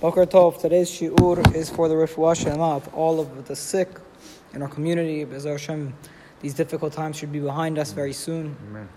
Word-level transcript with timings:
Boker 0.00 0.24
Tov, 0.24 0.58
today's 0.58 0.90
shiur 0.90 1.54
is 1.54 1.68
for 1.68 1.86
the 1.86 1.94
refuah 1.94 2.34
shlema 2.34 2.76
of 2.76 2.94
all 2.94 3.20
of 3.20 3.46
the 3.46 3.54
sick 3.54 3.90
in 4.54 4.62
our 4.62 4.68
community. 4.68 5.24
Be'ezer 5.24 5.50
Hashem, 5.50 5.92
these 6.40 6.54
difficult 6.54 6.94
times 6.94 7.16
should 7.16 7.30
be 7.30 7.38
behind 7.38 7.78
us 7.78 7.92
very 7.92 8.14
soon. 8.14 8.56
Amen. 8.70 8.88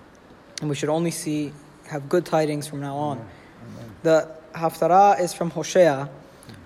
And 0.61 0.69
we 0.69 0.77
should 0.77 0.87
only 0.87 1.11
see, 1.11 1.51
have 1.87 2.07
good 2.07 2.25
tidings 2.25 2.67
from 2.67 2.79
now 2.79 2.95
on. 2.95 3.17
Amen. 3.17 3.95
The 4.03 4.31
Haftarah 4.55 5.19
is 5.19 5.33
from 5.33 5.49
Hosea. 5.49 6.09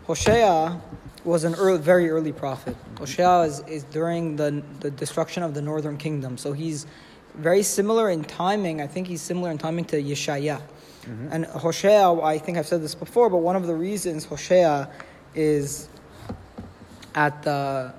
Hosea 0.05 0.79
was 1.23 1.43
an 1.43 1.55
early, 1.55 1.79
very 1.79 2.07
early 2.07 2.31
prophet. 2.31 2.75
Hosea 2.99 3.41
is, 3.41 3.61
is 3.61 3.85
during 3.85 4.35
the, 4.35 4.61
the 4.81 4.91
destruction 4.91 5.41
of 5.41 5.55
the 5.55 5.63
northern 5.63 5.97
kingdom. 5.97 6.38
So 6.38 6.54
he's 6.54 6.85
very 7.33 7.63
similar 7.63 8.11
in 8.11 8.23
timing. 8.23 8.81
I 8.81 8.88
think 8.88 9.07
he's 9.07 9.23
similar 9.23 9.49
in 9.49 9.57
timing 9.57 9.85
to 9.85 9.99
Yeshaya. 9.99 10.61
Mm-hmm. 11.07 11.27
And 11.31 11.45
Hosea, 11.45 12.11
I 12.21 12.37
think 12.37 12.57
I've 12.57 12.67
said 12.67 12.81
this 12.81 12.95
before, 12.95 13.29
but 13.29 13.37
one 13.37 13.55
of 13.55 13.65
the 13.65 13.75
reasons 13.75 14.25
Hosea 14.25 14.89
is 15.33 15.88
at 17.15 17.43
the 17.43 17.93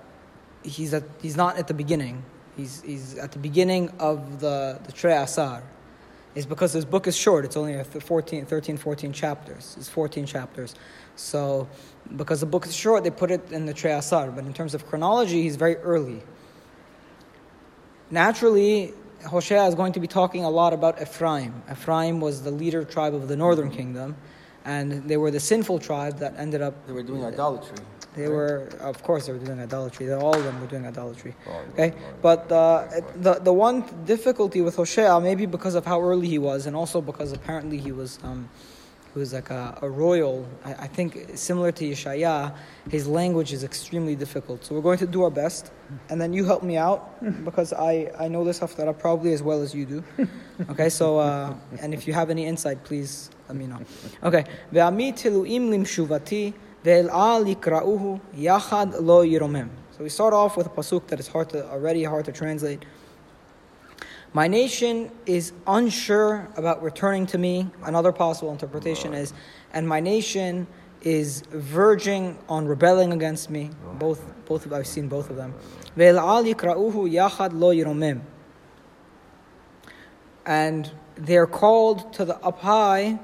he's 0.63 0.93
at 0.93 1.05
he's 1.23 1.37
not 1.37 1.57
at 1.57 1.69
the 1.69 1.75
beginning. 1.75 2.23
He's 2.57 2.83
he's 2.83 3.17
at 3.17 3.33
the 3.33 3.39
beginning 3.39 3.91
of 3.99 4.41
the 4.41 4.79
the 4.85 4.93
Trei 4.93 5.17
Asar. 5.17 5.63
Is 6.35 6.47
because 6.47 6.73
his 6.73 6.85
book 6.85 7.07
is 7.07 7.17
short. 7.17 7.45
It's 7.45 7.57
only 7.57 7.75
a 7.75 7.83
th- 7.83 8.05
14, 8.05 8.45
13, 8.47 8.77
14 8.77 9.13
chapters. 9.13 9.75
It's 9.79 9.89
14 9.89 10.25
chapters. 10.27 10.75
So, 11.17 11.67
because 12.17 12.41
the 12.41 12.47
book 12.47 12.65
is 12.67 12.77
short, 12.77 13.03
they 13.03 13.11
put 13.11 13.33
it 13.33 13.51
in 13.51 13.67
the 13.67 13.75
Trei 13.75 13.93
Asar. 13.93 14.31
But 14.31 14.45
in 14.45 14.53
terms 14.53 14.75
of 14.75 14.87
chronology, 14.87 15.43
he's 15.43 15.57
very 15.57 15.77
early. 15.79 16.23
Naturally, 18.11 18.93
Hosea 19.27 19.65
is 19.67 19.75
going 19.75 19.93
to 19.93 20.01
be 20.01 20.07
talking 20.07 20.45
a 20.45 20.51
lot 20.51 20.73
about 20.73 21.01
Ephraim. 21.03 21.63
Ephraim 21.71 22.21
was 22.21 22.43
the 22.43 22.51
leader 22.51 22.85
tribe 22.85 23.15
of 23.15 23.29
the 23.29 23.37
northern 23.37 23.71
kingdom, 23.71 24.17
and 24.65 25.09
they 25.09 25.17
were 25.17 25.31
the 25.31 25.41
sinful 25.41 25.79
tribe 25.81 26.19
that 26.19 26.35
ended 26.39 26.63
up. 26.63 26.87
They 26.87 26.93
were 26.93 27.03
doing 27.03 27.25
idolatry. 27.25 27.79
They 28.15 28.29
were, 28.29 28.69
of 28.81 29.03
course, 29.03 29.27
they 29.27 29.33
were 29.33 29.39
doing 29.39 29.61
idolatry. 29.61 30.13
All 30.13 30.35
of 30.35 30.43
them 30.43 30.61
were 30.61 30.67
doing 30.67 30.87
idolatry. 30.87 31.35
Oh, 31.47 31.63
Okay, 31.73 31.93
but 32.23 32.51
uh, 32.51 32.87
the 33.17 33.35
the 33.35 33.53
one 33.53 33.85
difficulty 34.05 34.61
with 34.61 34.77
Hosea, 34.77 35.21
maybe 35.21 35.47
because 35.47 35.75
of 35.75 35.85
how 35.85 36.01
early 36.01 36.27
he 36.29 36.39
was, 36.39 36.67
and 36.67 36.75
also 36.75 37.01
because 37.01 37.33
apparently 37.33 37.79
he 37.79 37.93
was 37.93 38.19
um, 38.25 38.49
who's 39.15 39.33
like 39.33 39.51
a, 39.51 39.79
a 39.83 39.89
royal, 39.89 40.47
I, 40.65 40.75
I, 40.75 40.87
think 40.87 41.31
similar 41.35 41.73
to 41.73 41.85
Yeshaya, 41.85 42.55
his 42.91 43.09
language 43.09 43.53
is 43.53 43.65
extremely 43.65 44.15
difficult. 44.15 44.65
So 44.65 44.75
we're 44.75 44.83
going 44.83 44.99
to 44.99 45.07
do 45.07 45.25
our 45.25 45.31
best, 45.31 45.73
and 46.09 46.21
then 46.21 46.33
you 46.33 46.45
help 46.45 46.63
me 46.63 46.77
out 46.77 47.23
because 47.45 47.73
I, 47.73 48.11
I 48.19 48.29
know 48.29 48.45
this 48.45 48.61
haftarah 48.61 48.99
probably 48.99 49.33
as 49.33 49.43
well 49.43 49.63
as 49.63 49.75
you 49.75 49.87
do. 49.87 50.05
Okay, 50.71 50.89
so 50.89 51.19
uh, 51.19 51.55
and 51.81 51.95
if 51.95 52.07
you 52.07 52.13
have 52.13 52.31
any 52.31 52.47
insight, 52.47 52.85
please 52.85 53.31
let 53.49 53.57
me 53.57 53.67
know. 53.67 53.81
Okay, 54.23 54.45
ve'ami 54.73 55.13
yachad 58.37 59.01
lo 59.01 59.25
yiromem. 59.25 59.69
So 59.97 60.05
we 60.05 60.11
start 60.11 60.33
off 60.33 60.57
with 60.57 60.67
a 60.67 60.71
pasuk 60.71 61.09
that 61.09 61.19
is 61.19 61.27
hard 61.27 61.51
to 61.51 61.69
already 61.71 62.05
hard 62.05 62.25
to 62.27 62.33
translate. 62.33 62.85
My 64.33 64.47
nation 64.47 65.11
is 65.27 65.53
unsure 65.67 66.49
about 66.57 66.83
returning 66.83 67.27
to 67.27 67.39
me. 67.39 67.71
Another 67.83 68.13
possible 68.13 68.53
interpretation 68.53 69.15
is, 69.15 69.33
and 69.73 69.89
my 69.89 70.01
nation 70.01 70.67
is 71.03 71.43
verging 71.51 72.39
on 72.49 72.67
rebelling 72.67 73.13
against 73.13 73.49
me. 73.51 73.71
Both, 73.99 74.21
both 74.47 74.67
of, 74.67 74.73
I've 74.73 74.87
seen 74.87 75.09
both 75.09 75.31
of 75.31 75.37
them. 75.37 75.55
And 80.47 80.91
they're 81.17 81.47
called 81.47 82.13
to 82.15 82.25
the 82.25 82.37
up 82.39 82.61
high, 82.61 83.19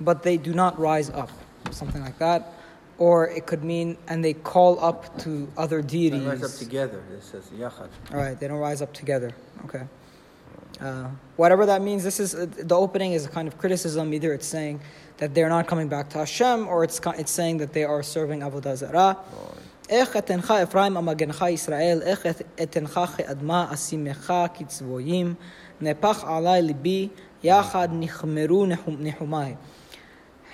but 0.00 0.22
they 0.22 0.36
do 0.36 0.54
not 0.54 0.78
rise 0.78 1.10
up. 1.10 1.30
Something 1.70 2.02
like 2.02 2.18
that. 2.18 2.54
Or 2.98 3.28
it 3.28 3.46
could 3.46 3.62
mean, 3.62 3.96
and 4.08 4.24
they 4.24 4.32
call 4.32 4.82
up 4.84 5.18
to 5.20 5.48
other 5.56 5.82
deities. 5.82 6.22
They 6.22 6.28
rise 6.28 6.42
up 6.42 6.58
together. 6.58 7.02
It 7.12 7.22
says 7.22 7.44
yachad. 7.56 7.88
All 8.12 8.18
right, 8.18 8.38
they 8.38 8.48
don't 8.48 8.58
rise 8.58 8.82
up 8.82 8.92
together. 8.92 9.32
Okay. 9.64 9.82
Uh, 10.81 11.07
whatever 11.37 11.65
that 11.65 11.81
means, 11.81 12.03
this 12.03 12.19
is 12.19 12.35
uh, 12.35 12.45
the 12.71 12.75
opening 12.75 13.13
is 13.13 13.25
a 13.25 13.29
kind 13.29 13.47
of 13.47 13.57
criticism. 13.57 14.13
Either 14.13 14.33
it's 14.33 14.47
saying 14.47 14.81
that 15.19 15.33
they're 15.33 15.49
not 15.49 15.67
coming 15.67 15.87
back 15.87 16.09
to 16.09 16.17
Hashem, 16.19 16.67
or 16.67 16.83
it's 16.83 16.99
ki- 16.99 17.17
it's 17.21 17.31
saying 17.31 17.57
that 17.59 17.71
they 17.73 17.83
are 17.83 18.03
serving 18.03 18.41
avodah 18.41 18.75
zarah. 18.75 19.15
איך 19.89 20.17
אתנך 20.17 20.51
אפרים 20.63 20.97
המגנך 20.97 21.45
ישראל, 21.49 22.01
איך 22.01 22.25
את- 22.25 22.41
אתנך 22.63 22.99
כאדמה 23.17 23.67
אשימך 23.73 24.33
כצבויים, 24.53 25.33
נפח 25.81 26.23
עלי 26.23 26.61
ליבי, 26.61 27.09
יחד 27.43 27.87
נחמרו 27.91 28.65
נחום- 28.65 28.97
נחומי. 28.99 29.55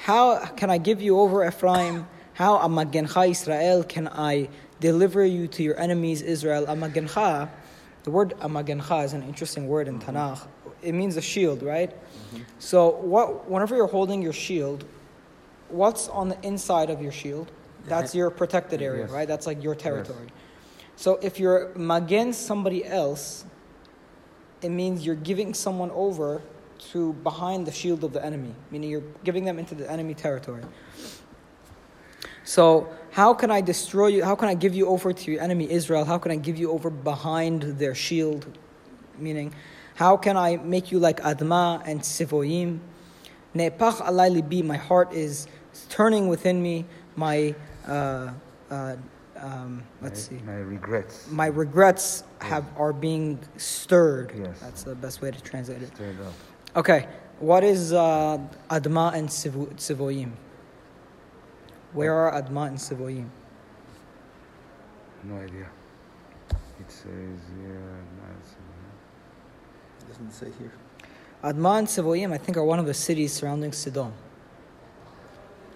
How 0.05 0.39
can 0.55 0.69
I 0.69 0.77
give 0.77 1.01
you 1.01 1.19
over 1.19 1.43
Ephraim? 1.45 2.07
How 2.33 2.57
amagencha 2.57 3.29
Israel 3.29 3.83
can 3.83 4.07
I 4.07 4.47
deliver 4.79 5.23
you 5.25 5.47
to 5.47 5.63
your 5.63 5.77
enemies 5.79 6.21
Israel? 6.21 6.65
Amagencha, 6.65 7.49
the 8.04 8.10
word 8.10 8.34
amagencha 8.40 9.04
is 9.04 9.12
an 9.12 9.22
interesting 9.22 9.66
word 9.66 9.88
in 9.88 9.98
Tanakh. 9.98 10.46
It 10.82 10.92
means 10.92 11.16
a 11.16 11.22
shield, 11.22 11.62
right? 11.62 11.90
Mm-hmm. 11.90 12.42
So 12.58 12.90
what, 12.96 13.48
whenever 13.50 13.74
you're 13.74 13.86
holding 13.86 14.22
your 14.22 14.34
shield, 14.34 14.84
what's 15.68 16.08
on 16.08 16.28
the 16.28 16.38
inside 16.42 16.90
of 16.90 17.02
your 17.02 17.12
shield? 17.12 17.50
That's 17.86 18.14
your 18.14 18.30
protected 18.30 18.80
area, 18.80 19.02
Yes. 19.02 19.10
right? 19.10 19.28
That's 19.28 19.46
like 19.46 19.62
your 19.62 19.74
territory. 19.74 20.28
So 20.96 21.18
if 21.22 21.38
you're 21.38 21.72
magen 21.74 22.32
somebody 22.32 22.84
else, 22.84 23.44
it 24.62 24.70
means 24.70 25.04
you're 25.04 25.14
giving 25.16 25.52
someone 25.54 25.90
over 25.90 26.40
to 26.92 27.12
behind 27.14 27.66
the 27.66 27.72
shield 27.72 28.04
of 28.04 28.12
the 28.12 28.24
enemy, 28.24 28.54
meaning 28.70 28.90
you're 28.90 29.02
giving 29.22 29.44
them 29.44 29.58
into 29.58 29.74
the 29.74 29.90
enemy 29.90 30.14
territory. 30.14 30.62
So, 32.44 32.88
how 33.10 33.32
can 33.32 33.50
I 33.50 33.60
destroy 33.60 34.08
you? 34.08 34.24
How 34.24 34.34
can 34.34 34.48
I 34.48 34.54
give 34.54 34.74
you 34.74 34.86
over 34.88 35.12
to 35.12 35.30
your 35.30 35.40
enemy 35.40 35.70
Israel? 35.70 36.04
How 36.04 36.18
can 36.18 36.30
I 36.30 36.36
give 36.36 36.58
you 36.58 36.70
over 36.70 36.90
behind 36.90 37.62
their 37.78 37.94
shield? 37.94 38.46
Meaning, 39.18 39.54
how 39.94 40.16
can 40.16 40.36
I 40.36 40.56
make 40.56 40.92
you 40.92 40.98
like 40.98 41.20
Adma 41.20 41.82
and 41.86 42.00
Sivoyim? 42.00 42.80
Ne'pach 43.54 43.98
alai 44.02 44.42
libi, 44.42 44.64
my 44.64 44.76
heart 44.76 45.12
is 45.12 45.46
turning 45.88 46.28
within 46.28 46.62
me. 46.62 46.84
My, 47.16 47.54
uh, 47.86 48.32
uh, 48.70 48.96
um, 49.36 49.84
let's 50.02 50.28
see 50.28 50.40
My, 50.44 50.52
my 50.52 50.58
regrets. 50.58 51.30
my 51.30 51.46
regrets 51.46 52.24
have 52.40 52.64
are 52.76 52.92
being 52.92 53.38
stirred. 53.56 54.32
Yes. 54.36 54.58
That's 54.60 54.82
the 54.82 54.94
best 54.96 55.22
way 55.22 55.30
to 55.30 55.40
translate 55.40 55.82
it. 55.82 55.94
Straight 55.94 56.16
up. 56.26 56.32
Okay, 56.76 57.06
what 57.38 57.62
is 57.62 57.92
uh, 57.92 58.38
Adma 58.68 59.14
and 59.14 59.28
Sivoyim? 59.28 60.32
Where 61.94 62.12
are 62.12 62.32
Adma 62.42 62.66
and 62.68 62.76
Sivoyim? 62.76 63.28
No 65.22 65.36
idea. 65.36 65.66
It 66.80 66.90
says 66.90 67.06
here. 67.06 67.94
nice. 68.20 68.54
It 70.00 70.08
doesn't 70.08 70.32
say 70.32 70.48
here. 70.58 70.72
Adma 71.42 71.78
and 71.78 71.88
Sivoyim, 71.88 72.32
I 72.32 72.38
think, 72.38 72.56
are 72.56 72.64
one 72.64 72.78
of 72.78 72.86
the 72.86 72.94
cities 72.94 73.32
surrounding 73.32 73.72
Sodom. 73.72 74.12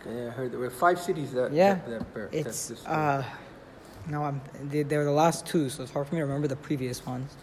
Okay, 0.00 0.26
I 0.26 0.30
heard 0.30 0.52
there 0.52 0.58
were 0.58 0.70
five 0.70 1.00
cities 1.00 1.32
that. 1.32 1.52
Yeah, 1.52 1.74
That, 1.74 1.88
that, 1.88 2.14
that, 2.14 2.34
It's 2.34 2.68
this- 2.68 2.84
uh, 2.86 3.24
no, 4.08 4.24
I'm. 4.24 4.40
They, 4.64 4.82
they're 4.82 5.04
the 5.04 5.10
last 5.12 5.46
two, 5.46 5.68
so 5.70 5.82
it's 5.82 5.92
hard 5.92 6.08
for 6.08 6.14
me 6.14 6.20
to 6.20 6.24
remember 6.26 6.48
the 6.48 6.56
previous 6.56 7.04
ones. 7.06 7.36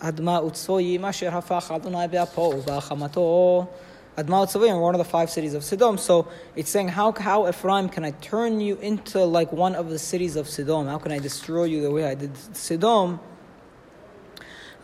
Adma 0.00 0.42
Utsvoyim 0.42 1.02
asher 1.02 1.30
hafach 1.30 1.74
Adonai 1.74 2.06
be'apo 2.08 2.60
u'ba'achamato. 2.62 3.68
Admal 4.16 4.46
Tzavim, 4.46 4.80
one 4.80 4.94
of 4.94 4.98
the 4.98 5.04
five 5.04 5.28
cities 5.28 5.54
of 5.54 5.64
Sodom. 5.64 5.98
So 5.98 6.28
it's 6.54 6.70
saying, 6.70 6.88
how, 6.88 7.12
how 7.12 7.48
Ephraim 7.48 7.88
can 7.88 8.04
I 8.04 8.12
turn 8.12 8.60
you 8.60 8.76
into 8.76 9.24
like 9.24 9.52
one 9.52 9.74
of 9.74 9.90
the 9.90 9.98
cities 9.98 10.36
of 10.36 10.48
Sodom? 10.48 10.86
How 10.86 10.98
can 10.98 11.10
I 11.10 11.18
destroy 11.18 11.64
you 11.64 11.82
the 11.82 11.90
way 11.90 12.04
I 12.04 12.14
did 12.14 12.36
Sodom? 12.56 13.18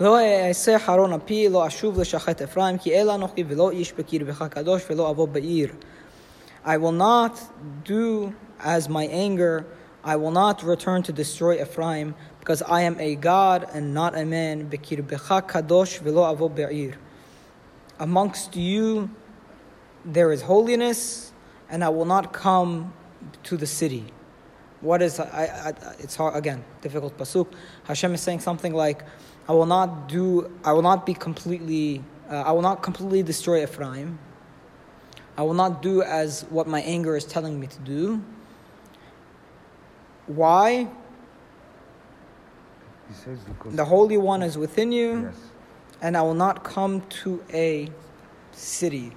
לא 0.01 0.17
אעשה 0.19 0.79
I 6.65 6.77
will 6.77 6.93
not 6.93 7.41
do 7.85 8.35
as 8.63 8.89
my 8.89 9.07
anger, 9.07 9.67
I 10.03 10.17
will 10.17 10.31
not 10.31 10.63
return 10.63 11.03
to 11.03 11.13
destroy 11.13 11.61
Ephraim, 11.61 12.15
because 12.39 12.63
I 12.63 12.83
am 12.83 12.99
a 12.99 13.15
God 13.17 13.69
and 13.73 13.93
not 13.95 14.17
a 14.17 14.25
man. 14.25 14.71
Amongst 17.99 18.57
you 18.57 19.11
there 20.05 20.33
is 20.33 20.43
holiness, 20.43 21.33
and 21.69 21.85
I 21.85 21.89
will 21.89 22.05
not 22.05 22.33
come 22.33 22.93
to 23.45 23.57
the 23.57 23.67
city. 23.67 24.05
What 24.81 25.03
is, 25.03 25.21
I, 25.21 25.25
I, 25.45 25.95
it's 25.99 26.17
hard, 26.17 26.37
again, 26.37 26.65
difficult 26.81 27.17
pasuk. 27.19 27.49
Hashem 27.85 28.15
is 28.15 28.21
saying 28.23 28.41
something 28.41 28.73
like, 28.73 29.05
I 29.49 29.53
will 29.53 29.67
not 29.67 30.09
do, 30.09 30.51
I 30.65 30.73
will 30.73 30.83
not 30.83 31.05
be 31.05 31.13
completely, 31.13 32.03
uh, 32.31 32.37
I 32.37 32.53
will 32.53 32.63
not 32.63 32.83
completely 32.83 33.23
destroy 33.23 33.63
Ephraim. 33.63 34.19
I 35.37 35.43
will 35.43 35.55
not 35.55 35.83
do 35.83 36.03
as 36.03 36.43
what 36.51 36.67
my 36.67 36.81
anger 36.83 37.17
is 37.17 37.25
telling 37.25 37.59
me 37.61 37.67
to 37.67 37.79
do. 37.81 38.23
Why? 40.27 40.89
He 43.09 43.15
says 43.15 43.39
because. 43.41 43.75
The 43.75 43.85
Holy 43.85 44.17
One 44.17 44.43
is 44.43 44.57
within 44.57 44.93
you, 44.93 45.23
Yes. 45.23 45.35
and 46.01 46.17
I 46.17 46.23
will 46.23 46.35
not 46.35 46.63
come 46.65 47.03
to 47.23 47.43
a 47.53 47.89
city. 48.53 49.13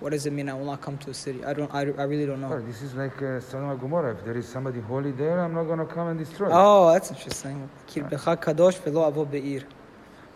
What 0.00 0.10
does 0.10 0.26
it 0.26 0.32
mean? 0.32 0.48
I 0.48 0.54
will 0.54 0.64
not 0.64 0.80
come 0.80 0.96
to 0.98 1.10
a 1.10 1.14
city. 1.14 1.44
I 1.44 1.52
don't. 1.52 1.72
I, 1.74 1.80
I 1.80 2.04
really 2.04 2.24
don't 2.24 2.40
know. 2.40 2.52
Oh, 2.52 2.60
this 2.60 2.82
is 2.82 2.94
like 2.94 3.20
uh, 3.20 3.40
Sodom 3.40 3.70
and 3.70 3.80
Gomorrah. 3.80 4.14
If 4.14 4.24
there 4.24 4.36
is 4.36 4.46
somebody 4.46 4.80
holy 4.80 5.10
there, 5.10 5.40
I'm 5.40 5.54
not 5.54 5.64
going 5.64 5.80
to 5.80 5.86
come 5.86 6.08
and 6.08 6.18
destroy. 6.18 6.50
Oh, 6.52 6.92
that's 6.92 7.10
interesting. 7.10 7.68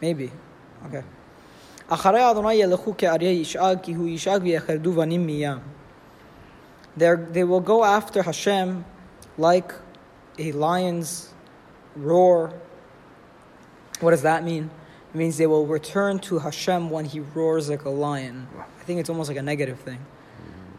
Maybe. 0.01 0.33
Okay. 0.87 1.05
They 6.97 7.15
they 7.31 7.45
will 7.45 7.61
go 7.61 7.85
after 7.85 8.23
Hashem 8.23 8.85
like 9.39 9.73
a 10.39 10.53
lion's 10.53 11.33
roar. 11.95 12.53
What 14.01 14.11
does 14.11 14.23
that 14.23 14.43
mean? 14.43 14.71
It 15.15 15.17
means 15.17 15.37
they 15.37 15.47
will 15.47 15.67
return 15.67 16.19
to 16.21 16.39
Hashem 16.41 16.91
when 16.91 17.05
he 17.05 17.21
roars 17.21 17.71
like 17.71 17.85
a 17.85 17.91
lion. 17.91 18.49
I 18.83 18.85
think 18.85 18.99
it's 18.99 19.09
almost 19.09 19.29
like 19.29 19.39
a 19.39 19.43
negative 19.43 19.79
thing. 19.79 20.05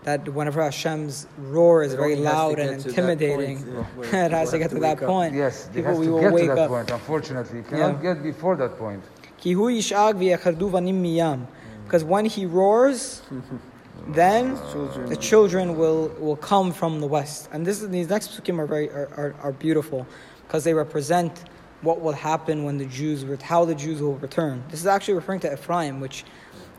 That 0.03 0.27
whenever 0.27 0.61
Hashem's 0.61 1.25
roar 1.37 1.83
is 1.83 1.93
it 1.93 1.97
very 1.97 2.17
loud 2.17 2.59
and 2.59 2.85
intimidating, 2.85 3.63
point, 3.63 4.13
it 4.13 4.31
has 4.31 4.51
to 4.51 4.59
get 4.59 4.71
to, 4.71 4.75
to 4.75 4.81
that 4.81 5.01
up. 5.01 5.07
point. 5.07 5.33
Yes, 5.33 5.69
people 5.73 5.97
will 5.97 6.19
get 6.19 6.33
wake 6.33 6.49
to 6.49 6.55
that 6.55 6.63
up. 6.63 6.69
point. 6.69 6.91
Unfortunately, 6.91 7.59
you 7.59 7.63
cannot 7.63 8.03
yeah. 8.03 8.13
get 8.13 8.21
before 8.21 8.57
that 8.57 8.77
point. 8.77 9.01
Mm. 9.41 11.47
Because 11.85 12.03
when 12.03 12.25
he 12.25 12.45
roars, 12.45 13.21
then 14.09 14.57
children. 14.73 15.09
the 15.09 15.15
children 15.15 15.77
will, 15.77 16.09
will 16.19 16.35
come 16.35 16.73
from 16.73 16.99
the 16.99 17.07
west. 17.07 17.47
And 17.53 17.65
this, 17.65 17.79
these 17.79 18.09
next 18.09 18.31
psukim 18.31 18.59
are, 18.59 18.67
very, 18.67 18.89
are, 18.89 19.07
are, 19.15 19.35
are 19.41 19.53
beautiful 19.53 20.05
because 20.45 20.65
they 20.65 20.73
represent 20.73 21.45
what 21.81 22.01
will 22.01 22.11
happen 22.11 22.65
when 22.65 22.77
the 22.77 22.85
Jews, 22.85 23.23
how 23.41 23.63
the 23.63 23.75
Jews 23.75 24.01
will 24.01 24.15
return. 24.15 24.61
This 24.69 24.81
is 24.81 24.87
actually 24.87 25.13
referring 25.13 25.39
to 25.41 25.53
Ephraim, 25.53 26.01
which 26.01 26.25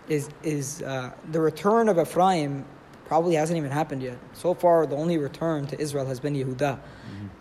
is 0.09 0.29
is 0.43 0.83
uh, 0.83 1.13
the 1.33 1.41
return 1.41 1.89
of 1.89 1.99
Ephraim 1.99 2.65
probably 3.07 3.35
hasn't 3.35 3.57
even 3.57 3.71
happened 3.71 4.03
yet. 4.03 4.19
So 4.33 4.55
far, 4.55 4.87
the 4.87 4.97
only 4.97 5.19
return 5.19 5.67
to 5.69 5.81
Israel 5.81 6.07
has 6.07 6.21
been 6.21 6.35
Yehuda. 6.35 6.79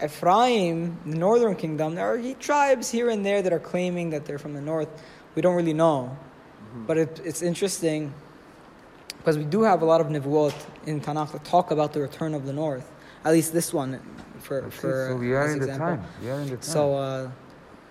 Ephraim, 0.03 0.97
the 1.05 1.15
northern 1.15 1.55
kingdom, 1.55 1.95
there 1.95 2.13
are 2.13 2.33
tribes 2.35 2.89
here 2.91 3.09
and 3.09 3.25
there 3.25 3.41
that 3.41 3.53
are 3.53 3.59
claiming 3.59 4.09
that 4.09 4.25
they're 4.25 4.39
from 4.39 4.53
the 4.53 4.61
north. 4.61 4.89
We 5.35 5.41
don't 5.41 5.55
really 5.55 5.73
know. 5.73 6.17
But 6.87 6.97
it, 6.97 7.21
it's 7.23 7.41
interesting 7.41 8.13
because 9.17 9.37
we 9.37 9.45
do 9.45 9.61
have 9.61 9.81
a 9.81 9.85
lot 9.85 10.01
of 10.01 10.07
nivuot 10.07 10.53
in 10.85 10.99
Tanakh 10.99 11.31
that 11.31 11.43
talk 11.45 11.71
about 11.71 11.93
the 11.93 12.01
return 12.01 12.33
of 12.33 12.45
the 12.45 12.53
north. 12.53 12.91
At 13.23 13.31
least 13.31 13.53
this 13.53 13.73
one, 13.73 14.01
for, 14.39 14.69
for 14.69 15.09
so 15.11 15.15
we 15.15 15.31
are 15.33 15.45
as 15.45 15.53
in 15.53 15.59
the 15.59 15.65
example. 15.65 15.87
time. 15.87 16.03
We 16.21 16.29
are 16.29 16.41
in 16.41 16.49
the 16.49 16.57
time. 16.57 16.61
So 16.61 16.95
uh, 16.95 17.31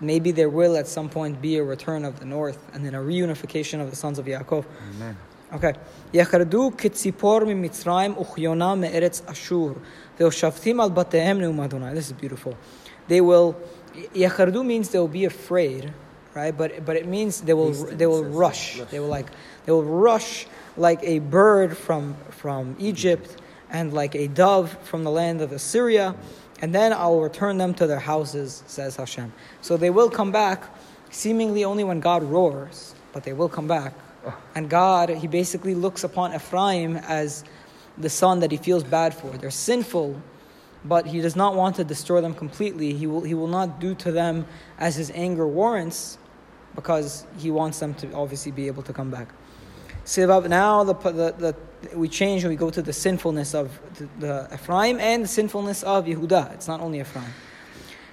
maybe 0.02 0.30
there 0.30 0.48
will 0.48 0.76
at 0.76 0.86
some 0.86 1.08
point 1.08 1.40
be 1.40 1.56
a 1.56 1.64
return 1.64 2.04
of 2.04 2.20
the 2.20 2.24
north 2.24 2.58
and 2.72 2.84
then 2.84 2.94
a 2.94 3.00
reunification 3.00 3.80
of 3.80 3.90
the 3.90 3.96
sons 3.96 4.18
of 4.18 4.26
Yaakov. 4.26 4.64
Amen. 4.96 5.16
Okay. 5.52 5.72
יחרדו 6.14 6.70
כציפור 6.78 7.40
ממצרים 7.46 8.14
וכיונה 8.18 8.74
מארץ 8.74 9.22
אשור 9.26 9.70
והושבתים 10.20 10.80
על 10.80 10.90
בתיהם 10.90 11.40
נאום 11.40 11.60
אדוני. 11.60 11.92
This 11.92 12.10
is 12.10 12.12
beautiful. 12.12 12.52
They 13.08 13.20
will, 13.20 13.54
יחרדו 14.14 14.62
means 14.62 14.90
they 14.90 14.98
will 14.98 15.08
be 15.08 15.24
afraid, 15.24 15.92
right? 16.34 16.56
But, 16.56 16.84
but 16.84 16.96
it 16.96 17.06
means 17.06 17.40
they 17.40 17.54
will, 17.54 17.68
Hasten, 17.68 17.96
they 17.96 18.06
will 18.06 18.24
it 18.24 18.28
says. 18.28 18.34
rush. 18.34 18.78
Rush. 18.78 18.90
They 18.90 19.00
will 19.00 19.08
like, 19.08 19.26
they 19.64 19.72
will 19.72 19.84
rush 19.84 20.46
like 20.76 21.00
a 21.02 21.18
bird 21.20 21.76
from, 21.76 22.14
from 22.30 22.76
Egypt 22.78 23.36
and 23.70 23.92
like 23.92 24.14
a 24.14 24.28
dove 24.28 24.76
from 24.82 25.04
the 25.04 25.10
land 25.10 25.40
of 25.40 25.52
Assyria. 25.52 26.14
And 26.61 26.73
then 26.73 26.93
I 26.93 27.07
will 27.07 27.21
return 27.21 27.57
them 27.57 27.73
to 27.75 27.87
their 27.87 27.99
houses, 27.99 28.63
says 28.67 28.95
Hashem. 28.95 29.33
So 29.61 29.75
they 29.75 29.89
will 29.89 30.09
come 30.09 30.31
back 30.31 30.63
seemingly 31.09 31.63
only 31.63 31.83
when 31.83 31.99
God 31.99 32.23
roars, 32.23 32.95
but 33.11 33.23
they 33.23 33.33
will 33.33 33.49
come 33.49 33.67
back. 33.67 33.93
Oh. 34.25 34.37
And 34.55 34.69
God, 34.69 35.09
He 35.09 35.27
basically 35.27 35.75
looks 35.75 36.03
upon 36.03 36.33
Ephraim 36.33 36.97
as 36.97 37.43
the 37.97 38.09
son 38.09 38.39
that 38.39 38.51
He 38.51 38.57
feels 38.57 38.83
bad 38.83 39.13
for. 39.13 39.29
They're 39.37 39.51
sinful, 39.51 40.21
but 40.85 41.05
He 41.05 41.21
does 41.21 41.35
not 41.35 41.55
want 41.55 41.75
to 41.75 41.83
destroy 41.83 42.21
them 42.21 42.33
completely. 42.33 42.93
He 42.93 43.07
will, 43.07 43.21
he 43.21 43.33
will 43.33 43.47
not 43.47 43.79
do 43.79 43.93
to 43.95 44.11
them 44.11 44.45
as 44.79 44.95
His 44.95 45.11
anger 45.13 45.47
warrants, 45.47 46.17
because 46.75 47.25
He 47.37 47.51
wants 47.51 47.79
them 47.79 47.93
to 47.95 48.11
obviously 48.13 48.51
be 48.51 48.67
able 48.67 48.83
to 48.83 48.93
come 48.93 49.11
back. 49.11 49.27
Sivab, 50.04 50.48
now 50.48 50.84
the, 50.84 50.94
the, 50.94 51.34
the, 51.38 51.96
we 51.96 52.08
change 52.08 52.44
and 52.44 52.50
we 52.50 52.56
go 52.56 52.70
to 52.70 52.82
the 52.82 52.92
sinfulness 52.92 53.54
of 53.54 53.78
the, 53.94 54.08
the 54.18 54.48
Ephraim 54.54 54.98
and 55.00 55.24
the 55.24 55.28
sinfulness 55.28 55.82
of 55.82 56.06
Yehuda. 56.06 56.54
It's 56.54 56.68
not 56.68 56.80
only 56.80 57.00
Ephraim. 57.00 57.32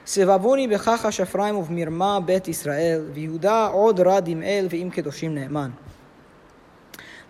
סבבוני 0.07 0.68
בכחש 0.68 1.22
אפרים 1.22 1.56
ובמרמה 1.57 2.19
בית 2.19 2.48
ישראל, 2.48 3.01
ויהודה 3.13 3.68
עוד 3.68 4.00
רד 4.00 4.27
עם 4.27 4.44
אל 4.44 4.68
ועם 4.69 4.89
קדושים 4.89 5.36
נאמן. 5.36 5.72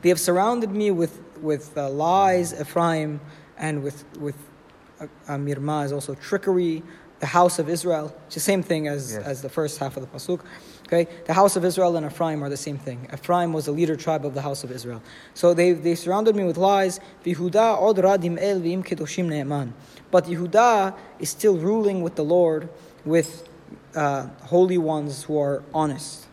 They 0.02 0.10
have 0.10 0.20
surrounded 0.20 0.72
me 0.72 0.92
with, 0.92 1.22
with 1.42 1.78
uh, 1.78 1.90
lies, 1.90 2.54
Ephraim, 2.54 3.22
and 3.58 3.82
with, 3.82 4.04
with 4.20 4.36
uh, 5.00 5.06
uh, 5.28 5.38
mirma 5.38 5.86
is 5.86 5.92
also 5.92 6.16
trickery, 6.16 6.84
the 7.20 7.26
house 7.26 7.60
of 7.60 7.70
Israel. 7.70 8.14
It's 8.28 8.36
the 8.36 8.42
same 8.42 8.62
thing 8.62 8.88
as, 8.88 9.14
Yes. 9.14 9.26
as 9.26 9.42
the 9.42 9.50
first 9.50 9.80
half 9.80 9.96
of 9.98 10.04
the 10.04 10.10
Pasuk. 10.10 10.42
Okay? 10.93 11.07
The 11.25 11.35
house 11.35 11.55
of 11.55 11.65
Israel 11.65 11.97
and 11.97 12.05
Ephraim 12.05 12.43
are 12.43 12.49
the 12.49 12.57
same 12.57 12.77
thing. 12.77 13.07
Ephraim 13.15 13.53
was 13.53 13.67
the 13.67 13.71
leader 13.73 13.95
tribe 13.95 14.27
of 14.27 14.35
the 14.35 14.43
house 14.43 14.65
of 14.65 14.73
Israel. 14.73 15.01
So 15.35 15.55
they, 15.55 15.71
they 15.71 15.95
surrounded 15.95 16.35
me 16.35 16.43
with 16.43 16.57
lies. 16.57 16.99
But 17.23 17.37
Yehuda 20.25 20.97
is 21.21 21.31
still 21.31 21.57
ruling 21.57 22.03
with 22.03 22.17
the 22.17 22.25
Lord 22.25 22.69
with 23.05 23.49
uh, 23.95 24.27
holy 24.43 24.79
ones 24.79 25.23
who 25.23 25.39
are 25.39 25.63
honest. 25.73 26.27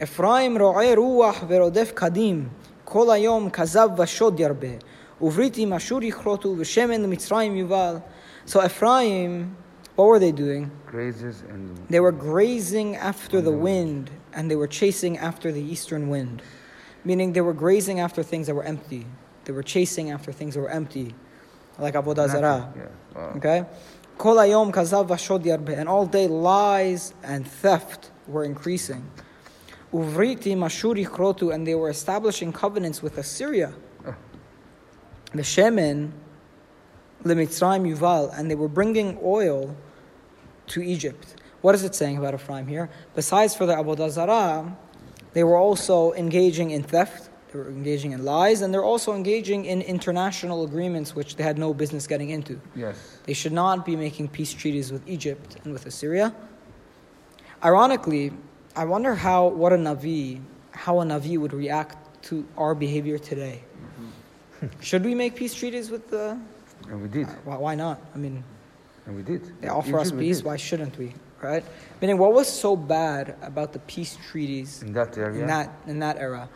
Ephraim 0.00 0.56
ro'e 0.56 0.94
ruach 0.94 1.48
verodef 1.48 1.94
kadim. 1.94 2.50
Kol 2.84 3.06
hayom 3.06 3.50
kazav 3.50 3.96
v'shod 3.96 4.38
yarbe. 4.38 4.80
Uvritim 5.20 5.74
ashur 5.74 6.00
yichrotu 6.00 6.56
v'shemen 6.56 7.04
mitzrayim 7.06 7.56
yuval. 7.56 8.00
So 8.44 8.64
Ephraim 8.64 9.56
what 10.02 10.08
were 10.08 10.18
they 10.18 10.32
doing? 10.32 10.70
Grazes 10.86 11.42
and 11.48 11.86
They 11.88 12.00
were 12.00 12.12
grazing 12.12 12.96
after 12.96 13.40
the 13.40 13.52
wind, 13.52 14.10
and 14.32 14.50
they 14.50 14.56
were 14.56 14.66
chasing 14.66 15.16
after 15.16 15.52
the 15.52 15.62
eastern 15.62 16.08
wind. 16.08 16.42
Meaning 17.04 17.32
they 17.32 17.40
were 17.40 17.52
grazing 17.52 18.00
after 18.00 18.22
things 18.24 18.48
that 18.48 18.54
were 18.54 18.64
empty. 18.64 19.06
They 19.44 19.52
were 19.52 19.62
chasing 19.62 20.10
after 20.10 20.32
things 20.32 20.54
that 20.54 20.60
were 20.60 20.70
empty, 20.70 21.14
like 21.78 21.94
Avodah 21.94 22.28
Zarah. 22.28 22.72
Yeah. 22.76 22.82
Wow. 23.14 23.32
Okay? 23.36 23.64
Kol 24.18 24.36
hayom 24.36 24.72
kazav 24.72 25.06
vashod 25.08 25.44
yarbe. 25.44 25.76
And 25.76 25.88
all 25.88 26.06
day 26.06 26.26
lies 26.26 27.14
and 27.22 27.46
theft 27.46 28.10
were 28.26 28.44
increasing. 28.44 29.08
Uvriti 29.92 30.56
mashuri 30.56 31.06
krotu. 31.06 31.54
And 31.54 31.66
they 31.66 31.74
were 31.74 31.90
establishing 31.90 32.52
covenants 32.52 33.02
with 33.02 33.18
Assyria. 33.18 33.72
Veshemen 35.32 36.10
lemitzrayim 37.24 37.96
yuval. 37.96 38.36
And 38.36 38.50
they 38.50 38.56
were 38.56 38.68
bringing 38.68 39.18
oil 39.22 39.76
to 40.68 40.82
Egypt. 40.82 41.36
What 41.60 41.74
is 41.74 41.84
it 41.84 41.94
saying 41.94 42.18
about 42.18 42.34
Ephraim 42.34 42.66
here? 42.66 42.90
Besides 43.14 43.54
for 43.54 43.66
the 43.66 43.74
Avodah 43.74 44.10
Zarah, 44.10 44.76
they 45.32 45.44
were 45.44 45.56
also 45.56 46.12
engaging 46.12 46.70
in 46.70 46.82
theft. 46.82 47.30
They 47.52 47.58
were 47.58 47.68
engaging 47.68 48.12
in 48.12 48.24
lies, 48.24 48.62
and 48.62 48.72
they're 48.72 48.84
also 48.84 49.14
engaging 49.14 49.66
in 49.66 49.82
international 49.82 50.64
agreements 50.64 51.14
which 51.14 51.36
they 51.36 51.44
had 51.44 51.58
no 51.58 51.74
business 51.74 52.06
getting 52.06 52.30
into. 52.30 52.60
Yes. 52.74 53.18
They 53.24 53.34
should 53.34 53.52
not 53.52 53.84
be 53.84 53.94
making 53.94 54.28
peace 54.28 54.52
treaties 54.52 54.90
with 54.90 55.06
Egypt 55.08 55.56
and 55.62 55.72
with 55.72 55.86
Assyria. 55.86 56.34
Ironically, 57.64 58.32
I 58.74 58.84
wonder 58.86 59.14
how 59.14 59.48
what 59.48 59.72
a 59.72 59.76
navi, 59.76 60.40
how 60.72 61.00
a 61.00 61.04
navi 61.04 61.38
would 61.38 61.52
react 61.52 61.96
to 62.24 62.46
our 62.56 62.74
behavior 62.74 63.18
today. 63.18 63.62
Mm-hmm. 64.60 64.80
should 64.80 65.04
we 65.04 65.14
make 65.14 65.36
peace 65.36 65.54
treaties 65.54 65.90
with 65.90 66.08
the? 66.08 66.38
And 66.88 67.02
we 67.02 67.08
did. 67.08 67.26
Uh, 67.26 67.32
why, 67.44 67.56
why 67.56 67.74
not? 67.74 68.00
I 68.14 68.18
mean, 68.18 68.42
And 69.06 69.16
we 69.16 69.22
did. 69.22 69.52
they 69.60 69.68
offer 69.68 69.98
us 69.98 70.08
Egypt 70.08 70.18
we 70.20 70.28
peace. 70.28 70.42
Why 70.42 70.56
shouldn't 70.56 70.96
we? 70.98 71.14
Right? 71.40 71.64
Meaning, 72.00 72.18
what 72.18 72.32
was 72.32 72.48
so 72.48 72.76
bad 72.76 73.36
about 73.42 73.72
the 73.72 73.80
peace 73.80 74.16
treaties 74.30 74.82
In 74.82 74.92
that 74.92 75.18
area. 75.18 75.40
in 75.40 75.46
that 75.48 75.70
in 75.88 75.98
that 75.98 76.16
era 76.18 76.48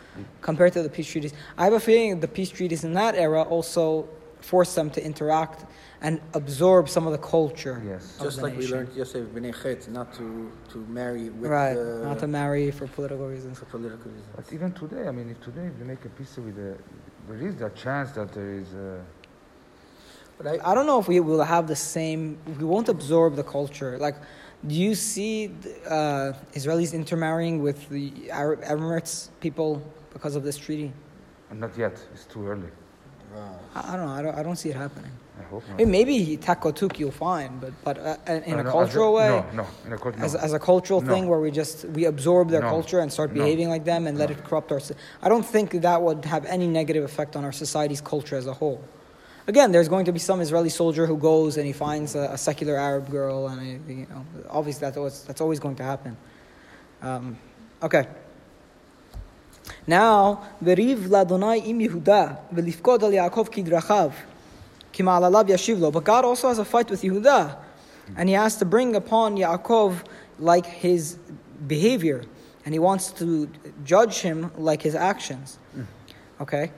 compared 0.43 0.73
to 0.75 0.83
the 0.83 0.89
peace 0.89 1.09
treaties. 1.11 1.33
I 1.59 1.65
have 1.65 1.73
a 1.73 1.81
feeling 1.81 2.21
the 2.21 2.29
peace 2.29 2.51
treaties 2.51 2.85
in 2.85 2.95
that 2.95 3.17
era 3.17 3.43
also 3.43 4.09
forced 4.41 4.77
them 4.77 4.91
to 4.91 5.05
interact 5.05 5.65
and 6.03 6.21
absorb 6.35 6.89
some 6.89 7.05
of 7.07 7.13
the 7.13 7.19
culture. 7.19 7.83
Yes. 7.85 8.17
of 8.19 8.27
Just 8.27 8.37
the 8.37 8.45
like 8.45 8.57
we 8.57 8.69
learned 8.69 8.95
yesterday, 8.95 9.27
B'nai 9.35 9.63
Chet, 9.63 9.89
not 9.91 10.13
to, 10.15 10.53
to 10.71 10.79
marry 10.87 11.31
with 11.31 11.51
right, 11.51 11.75
the, 11.75 12.03
not 12.05 12.19
to 12.21 12.29
marry 12.29 12.71
for 12.71 12.87
political 12.87 13.27
reasons. 13.27 13.59
for 13.59 13.65
political 13.65 14.11
reasons. 14.11 14.29
But 14.37 14.53
even 14.53 14.73
today, 14.73 15.09
I 15.09 15.11
mean, 15.11 15.31
if 15.31 15.41
today 15.41 15.69
we 15.79 15.85
make 15.85 16.05
a 16.05 16.11
peace 16.11 16.37
with 16.37 16.55
the, 16.55 16.77
there 17.29 17.49
is 17.49 17.57
that 17.57 17.75
chance 17.75 18.13
that 18.13 18.33
there 18.33 18.53
is. 18.53 18.73
Uh, 18.75 19.01
But 20.39 20.47
I, 20.47 20.71
I 20.71 20.75
don't 20.75 20.87
know 20.87 20.99
if 21.01 21.09
we 21.09 21.21
will 21.21 21.43
have 21.43 21.67
the 21.67 21.77
same. 21.77 22.37
We 22.59 22.65
won't 22.65 22.89
absorb 22.89 23.37
the 23.37 23.43
culture. 23.45 23.97
Like, 23.99 24.17
do 24.67 24.75
you 24.75 24.95
see 24.95 25.51
uh, 25.89 26.33
Israelis 26.55 26.93
intermarrying 26.93 27.63
with 27.63 27.89
the 27.89 28.13
Arab 28.31 28.63
Emirates 28.63 29.29
people 29.41 29.83
because 30.13 30.37
of 30.37 30.43
this 30.43 30.57
treaty? 30.57 30.93
not 31.53 31.77
yet. 31.79 31.95
It's 32.13 32.25
too 32.27 32.47
early. 32.47 32.69
I, 33.75 33.93
I 33.93 33.97
don't 33.97 34.07
know. 34.07 34.13
I 34.13 34.23
don't, 34.23 34.35
I 34.39 34.43
don't 34.43 34.57
see 34.57 34.71
it 34.71 34.77
happening. 34.77 35.11
I 35.39 35.43
hope 35.45 35.63
I 35.67 35.71
not. 35.71 35.79
mean, 35.79 35.91
maybe 35.91 36.37
takotuk 36.39 36.99
you'll 36.99 37.11
find, 37.11 37.61
but 37.61 37.73
but 37.85 37.99
uh, 37.99 38.17
in 38.27 38.55
Uh, 38.55 38.61
a 38.61 38.63
no, 38.63 38.69
as 38.69 38.73
cultural 38.73 39.13
way, 39.15 39.29
No, 39.29 39.63
no, 39.63 39.67
in 39.87 39.93
a 39.93 39.99
cultural 39.99 40.25
as, 40.25 40.35
no. 40.35 40.41
as 40.41 40.53
a 40.55 40.59
cultural 40.59 41.01
No. 41.03 41.13
thing 41.13 41.29
where 41.29 41.41
we 41.41 41.51
just 41.51 41.85
we 41.97 42.07
absorb 42.07 42.49
their 42.51 42.63
No. 42.63 42.71
culture 42.71 43.01
and 43.01 43.13
start 43.13 43.31
No. 43.33 43.35
behaving 43.41 43.69
like 43.75 43.85
them 43.85 44.07
and 44.07 44.17
let 44.19 44.31
it 44.31 44.43
corrupt 44.45 44.73
our. 44.73 44.81
I 45.23 45.29
don't 45.29 45.45
think 45.55 45.69
that 45.89 46.01
would 46.03 46.25
have 46.25 46.45
any 46.47 46.67
negative 46.67 47.05
effect 47.05 47.37
on 47.37 47.45
our 47.45 47.53
society's 47.53 48.01
culture 48.01 48.37
as 48.37 48.47
a 48.47 48.55
whole. 48.55 48.81
Again, 49.49 49.71
there's 49.71 49.89
going 49.89 50.07
to 50.07 50.13
be 50.13 50.19
some 50.19 50.41
Israeli 50.41 50.71
soldier 50.71 51.07
who 51.07 51.17
goes 51.17 51.57
and 51.57 51.67
he 51.67 51.73
finds 51.73 52.17
a, 52.17 52.31
a 52.33 52.39
secular 52.39 52.77
Arab 52.77 53.09
girl, 53.11 53.47
and 53.47 53.61
I, 53.61 53.91
you 53.91 54.07
know, 54.11 54.27
obviously 54.51 54.81
that's 54.81 54.97
always, 54.97 55.23
that's 55.23 55.41
always 55.41 55.61
going 55.61 55.77
to 55.77 55.85
happen. 55.85 56.17
Um, 57.01 57.39
okay. 57.81 58.09
Now, 59.87 60.45
v'riv 60.63 61.07
ladonai 61.07 61.65
im 61.65 61.79
Yehuda 61.79 62.39
v'lifkod 62.53 63.03
al 63.05 63.31
Yaakov 63.31 63.51
kidrachav 63.53 64.13
kima'alalav 64.93 65.49
yashiv 65.49 65.79
lo. 65.79 65.93
But 65.93 66.03
God 66.03 66.25
also 66.25 66.49
has 66.49 66.59
a 66.59 66.65
fight 66.65 66.91
with 66.91 67.03
Yehuda, 67.03 67.57
and 68.17 68.29
He 68.29 68.35
has 68.35 68.57
to 68.57 68.65
bring 68.65 68.97
upon 68.97 69.37
Yaakov 69.37 70.05
like 70.41 70.67
his 70.67 71.19
behavior, 71.69 72.25
and 72.65 72.75
He 72.75 72.81
wants 72.81 73.13
to 73.13 73.49
judge 73.85 74.19
him 74.19 74.51
like 74.57 74.83
his 74.83 74.97
actions. 74.97 75.59
Okay. 76.41 76.73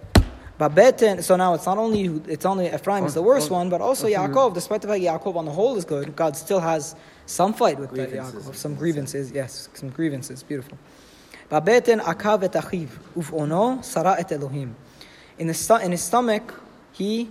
But 0.58 0.74
Beten, 0.74 1.22
so 1.22 1.36
now 1.36 1.54
it's 1.54 1.66
not 1.66 1.78
only 1.78 2.20
it's 2.26 2.44
only 2.44 2.66
Ephraim 2.66 3.06
is 3.06 3.14
the 3.14 3.22
worst 3.22 3.48
one, 3.48 3.70
but 3.70 3.80
also 3.80 4.08
Yaakov. 4.08 4.54
Despite 4.54 4.82
the 4.82 4.88
fact 4.88 5.00
Yaakov 5.00 5.36
on 5.36 5.44
the 5.44 5.52
whole 5.52 5.76
is 5.76 5.84
good, 5.84 6.16
God 6.16 6.36
still 6.36 6.58
has 6.58 6.96
some 7.26 7.54
fight 7.54 7.78
with. 7.78 7.92
Yaakov, 7.92 8.54
some 8.56 8.74
grievances. 8.74 9.30
Yes, 9.30 9.68
some 9.74 9.90
grievances. 9.90 10.42
Beautiful. 10.42 10.76
Babeten 11.48 12.00
akav 12.00 12.42
et 12.42 12.52
achiv 12.52 12.88
ufono 13.16 13.84
sara 13.84 14.16
et 14.18 14.32
Elohim. 14.32 14.74
In 15.38 15.46
the 15.46 15.80
in 15.84 15.92
his 15.92 16.02
stomach, 16.02 16.60
he 16.92 17.30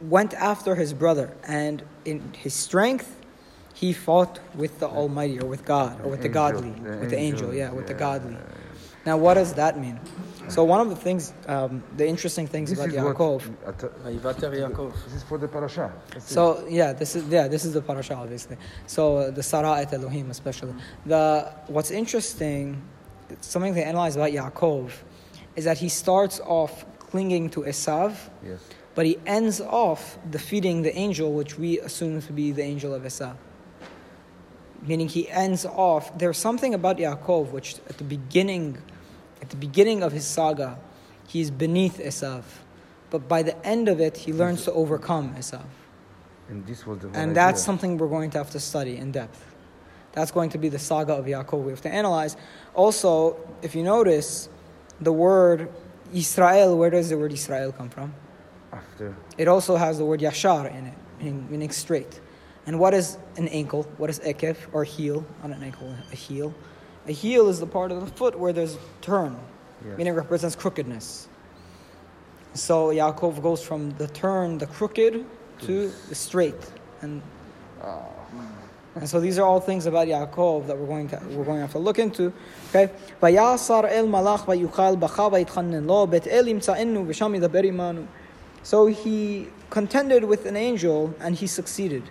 went 0.00 0.32
after 0.34 0.76
his 0.76 0.94
brother, 0.94 1.34
and 1.42 1.82
in 2.04 2.32
his 2.34 2.54
strength, 2.54 3.20
he 3.74 3.92
fought 3.92 4.38
with 4.54 4.78
the 4.78 4.86
Almighty 4.86 5.40
or 5.40 5.46
with 5.46 5.64
God 5.64 6.00
or 6.04 6.10
with 6.10 6.22
the 6.22 6.28
Angel, 6.28 6.32
godly, 6.32 6.70
the 6.70 6.98
with 6.98 7.10
the 7.10 7.16
angel. 7.16 7.48
angel, 7.48 7.54
Yeah, 7.54 7.72
with 7.72 7.88
the 7.88 7.94
godly. 7.94 8.36
Now, 9.04 9.16
what 9.16 9.34
does 9.34 9.54
that 9.54 9.78
mean? 9.78 9.98
So 10.48 10.64
one 10.64 10.80
of 10.80 10.88
the 10.88 10.96
things, 10.96 11.32
um, 11.46 11.82
the 11.96 12.06
interesting 12.06 12.46
things 12.46 12.70
This 12.70 12.78
about 12.78 12.88
is 12.90 12.94
Yaakov. 12.94 13.48
what. 13.48 14.36
Yaakov. 14.58 14.92
This 15.04 15.14
is 15.14 15.22
for 15.22 15.38
the 15.38 15.48
parasha. 15.48 15.92
So 16.18 16.66
yeah, 16.68 16.92
this 16.92 17.16
is 17.16 17.24
yeah, 17.28 17.48
this 17.48 17.64
is 17.64 17.74
the 17.74 17.82
parasha 17.82 18.14
obviously. 18.14 18.56
So 18.86 19.18
uh, 19.18 19.30
the 19.30 19.42
Sarah 19.42 19.78
et 19.80 19.92
Elohim 19.92 20.30
especially. 20.30 20.74
The 21.06 21.52
what's 21.66 21.90
interesting, 21.90 22.82
something 23.40 23.74
to 23.74 23.86
analyze 23.86 24.16
about 24.16 24.30
Yaakov, 24.30 24.90
is 25.56 25.64
that 25.64 25.78
he 25.78 25.88
starts 25.88 26.40
off 26.40 26.86
clinging 26.98 27.50
to 27.50 27.62
Esav, 27.62 28.14
yes. 28.44 28.60
but 28.94 29.06
he 29.06 29.18
ends 29.26 29.60
off 29.60 30.18
defeating 30.30 30.82
the 30.82 30.94
angel, 30.96 31.32
which 31.32 31.58
we 31.58 31.80
assume 31.80 32.20
to 32.22 32.32
be 32.32 32.52
the 32.52 32.62
angel 32.62 32.94
of 32.94 33.02
Esav. 33.02 33.36
Meaning 34.82 35.08
he 35.08 35.28
ends 35.28 35.64
off. 35.66 36.16
There's 36.16 36.38
something 36.38 36.74
about 36.74 36.98
Yaakov 36.98 37.50
which 37.50 37.76
at 37.88 37.98
the 37.98 38.04
beginning, 38.04 38.78
at 39.40 39.50
the 39.50 39.56
beginning 39.56 40.02
of 40.02 40.12
his 40.12 40.26
saga, 40.26 40.78
he 41.26 41.40
is 41.40 41.50
beneath 41.50 41.98
Esav, 41.98 42.42
but 43.10 43.28
by 43.28 43.42
the 43.42 43.54
end 43.66 43.88
of 43.88 44.00
it, 44.00 44.16
he 44.16 44.32
learns 44.32 44.64
to 44.64 44.72
overcome 44.72 45.34
Esav. 45.34 45.64
And 46.48 46.66
this 46.66 46.86
was 46.86 46.98
the 47.00 47.08
And 47.08 47.16
idea. 47.16 47.34
that's 47.34 47.62
something 47.62 47.98
we're 47.98 48.08
going 48.08 48.30
to 48.30 48.38
have 48.38 48.50
to 48.50 48.60
study 48.60 48.96
in 48.96 49.12
depth. 49.12 49.44
That's 50.12 50.30
going 50.30 50.50
to 50.50 50.58
be 50.58 50.68
the 50.68 50.78
saga 50.78 51.12
of 51.12 51.26
Yaakov. 51.26 51.62
We 51.62 51.70
have 51.70 51.82
to 51.82 51.92
analyze. 51.92 52.36
Also, 52.74 53.36
if 53.62 53.74
you 53.74 53.82
notice, 53.82 54.48
the 55.00 55.12
word 55.12 55.70
Israel, 56.12 56.76
where 56.76 56.90
does 56.90 57.10
the 57.10 57.18
word 57.18 57.32
Israel 57.32 57.72
come 57.72 57.88
from? 57.90 58.14
after. 58.72 59.16
It 59.38 59.48
also 59.48 59.76
has 59.76 59.98
the 59.98 60.04
word 60.04 60.20
Yashar 60.20 60.70
in 60.74 60.86
it, 60.86 60.94
meaning, 61.18 61.50
meaning 61.50 61.70
straight. 61.70 62.20
And 62.66 62.78
what 62.78 62.92
is 62.94 63.16
an 63.36 63.48
ankle? 63.48 63.84
What 63.96 64.10
is 64.10 64.20
ekef 64.20 64.56
or 64.72 64.84
heel? 64.84 65.24
Not 65.42 65.56
an 65.56 65.62
ankle, 65.62 65.94
a 66.12 66.14
heel. 66.14 66.52
The 67.08 67.14
heel 67.14 67.48
is 67.48 67.58
the 67.58 67.66
part 67.66 67.90
of 67.90 68.04
the 68.04 68.06
foot 68.06 68.38
where 68.38 68.52
there's 68.52 68.76
turn, 69.00 69.34
meaning 69.82 69.96
meaning 69.96 70.12
represents 70.12 70.54
crookedness. 70.54 71.26
So 72.52 72.88
Yaakov 72.88 73.42
goes 73.42 73.62
from 73.62 73.92
the 73.92 74.08
turn, 74.08 74.58
the 74.58 74.66
crooked, 74.66 75.24
to 75.62 75.92
the 76.10 76.14
straight, 76.14 76.70
and 77.00 77.22
and 78.94 79.08
so 79.08 79.20
these 79.20 79.38
are 79.38 79.46
all 79.46 79.58
things 79.58 79.86
about 79.86 80.06
Yaakov 80.06 80.66
that 80.66 80.76
we're 80.76 80.86
going 80.86 81.08
to, 81.08 81.16
we're 81.30 81.44
going 81.44 81.56
to 81.56 81.62
have 81.62 81.72
to 81.72 81.78
look 81.78 81.98
into. 81.98 82.30
Okay. 82.74 82.92
So 88.62 88.86
he 88.86 89.48
contended 89.70 90.24
with 90.24 90.44
an 90.44 90.56
angel 90.56 91.14
and 91.20 91.36
he 91.36 91.46
succeeded. 91.46 92.02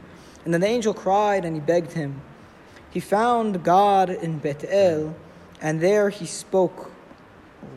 And 0.44 0.54
then 0.54 0.62
the 0.62 0.68
angel 0.68 0.94
cried 0.96 1.46
and 1.46 1.56
he 1.56 1.62
begged 1.62 1.92
him. 1.92 2.20
He 2.98 3.02
found 3.02 3.64
God 3.64 4.10
in 4.10 4.40
Bet 4.40 4.66
El 4.68 5.14
and 5.62 5.80
there 5.80 6.10
he 6.10 6.26
spoke 6.26 6.90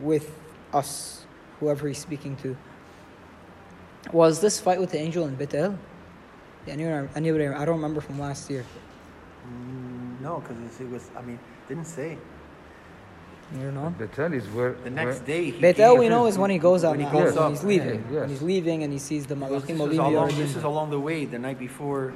with 0.01 0.33
us, 0.73 1.27
whoever 1.59 1.87
he's 1.87 1.99
speaking 1.99 2.35
to. 2.37 2.57
Was 4.11 4.41
this 4.41 4.59
fight 4.59 4.79
with 4.79 4.89
the 4.89 4.97
angel 4.97 5.27
in 5.27 5.35
Bet 5.35 5.53
El? 5.53 5.77
Yeah, 6.65 6.73
anybody, 6.73 7.07
anybody, 7.15 7.47
I 7.49 7.65
don't 7.65 7.75
remember 7.75 8.01
from 8.01 8.17
last 8.17 8.49
year. 8.49 8.65
Mm, 9.45 10.21
no, 10.21 10.39
because 10.39 10.57
it 10.81 10.89
was. 10.89 11.11
I 11.15 11.21
mean, 11.21 11.37
didn't 11.67 11.85
say. 11.85 12.17
You 13.53 13.65
don't 13.65 13.75
know? 13.75 13.93
Betel 13.95 14.33
is 14.33 14.47
where. 14.47 14.73
The 14.73 14.89
next 14.89 15.17
where, 15.17 15.27
day. 15.27 15.51
He 15.51 15.61
Bethel, 15.61 15.97
we 15.97 16.09
know, 16.09 16.25
is 16.25 16.39
when 16.39 16.49
he 16.49 16.57
goes 16.57 16.83
out 16.83 16.97
When 16.97 17.05
he 17.05 17.11
goes 17.11 17.35
when 17.35 17.43
up, 17.43 17.51
he's 17.51 17.63
leaving. 17.63 18.03
yeah, 18.05 18.21
When 18.21 18.21
yes. 18.21 18.29
he's 18.31 18.41
leaving 18.41 18.81
and 18.81 18.91
he 18.91 18.97
sees 18.97 19.27
the 19.27 19.35
This 19.35 19.43
Malachim 19.49 19.77
was, 19.77 19.81
Olim 19.81 19.99
along, 19.99 20.27
this 20.29 20.55
is 20.55 20.63
along 20.63 20.89
the 20.89 20.99
way, 20.99 21.25
the 21.25 21.37
night 21.37 21.59
before. 21.59 22.11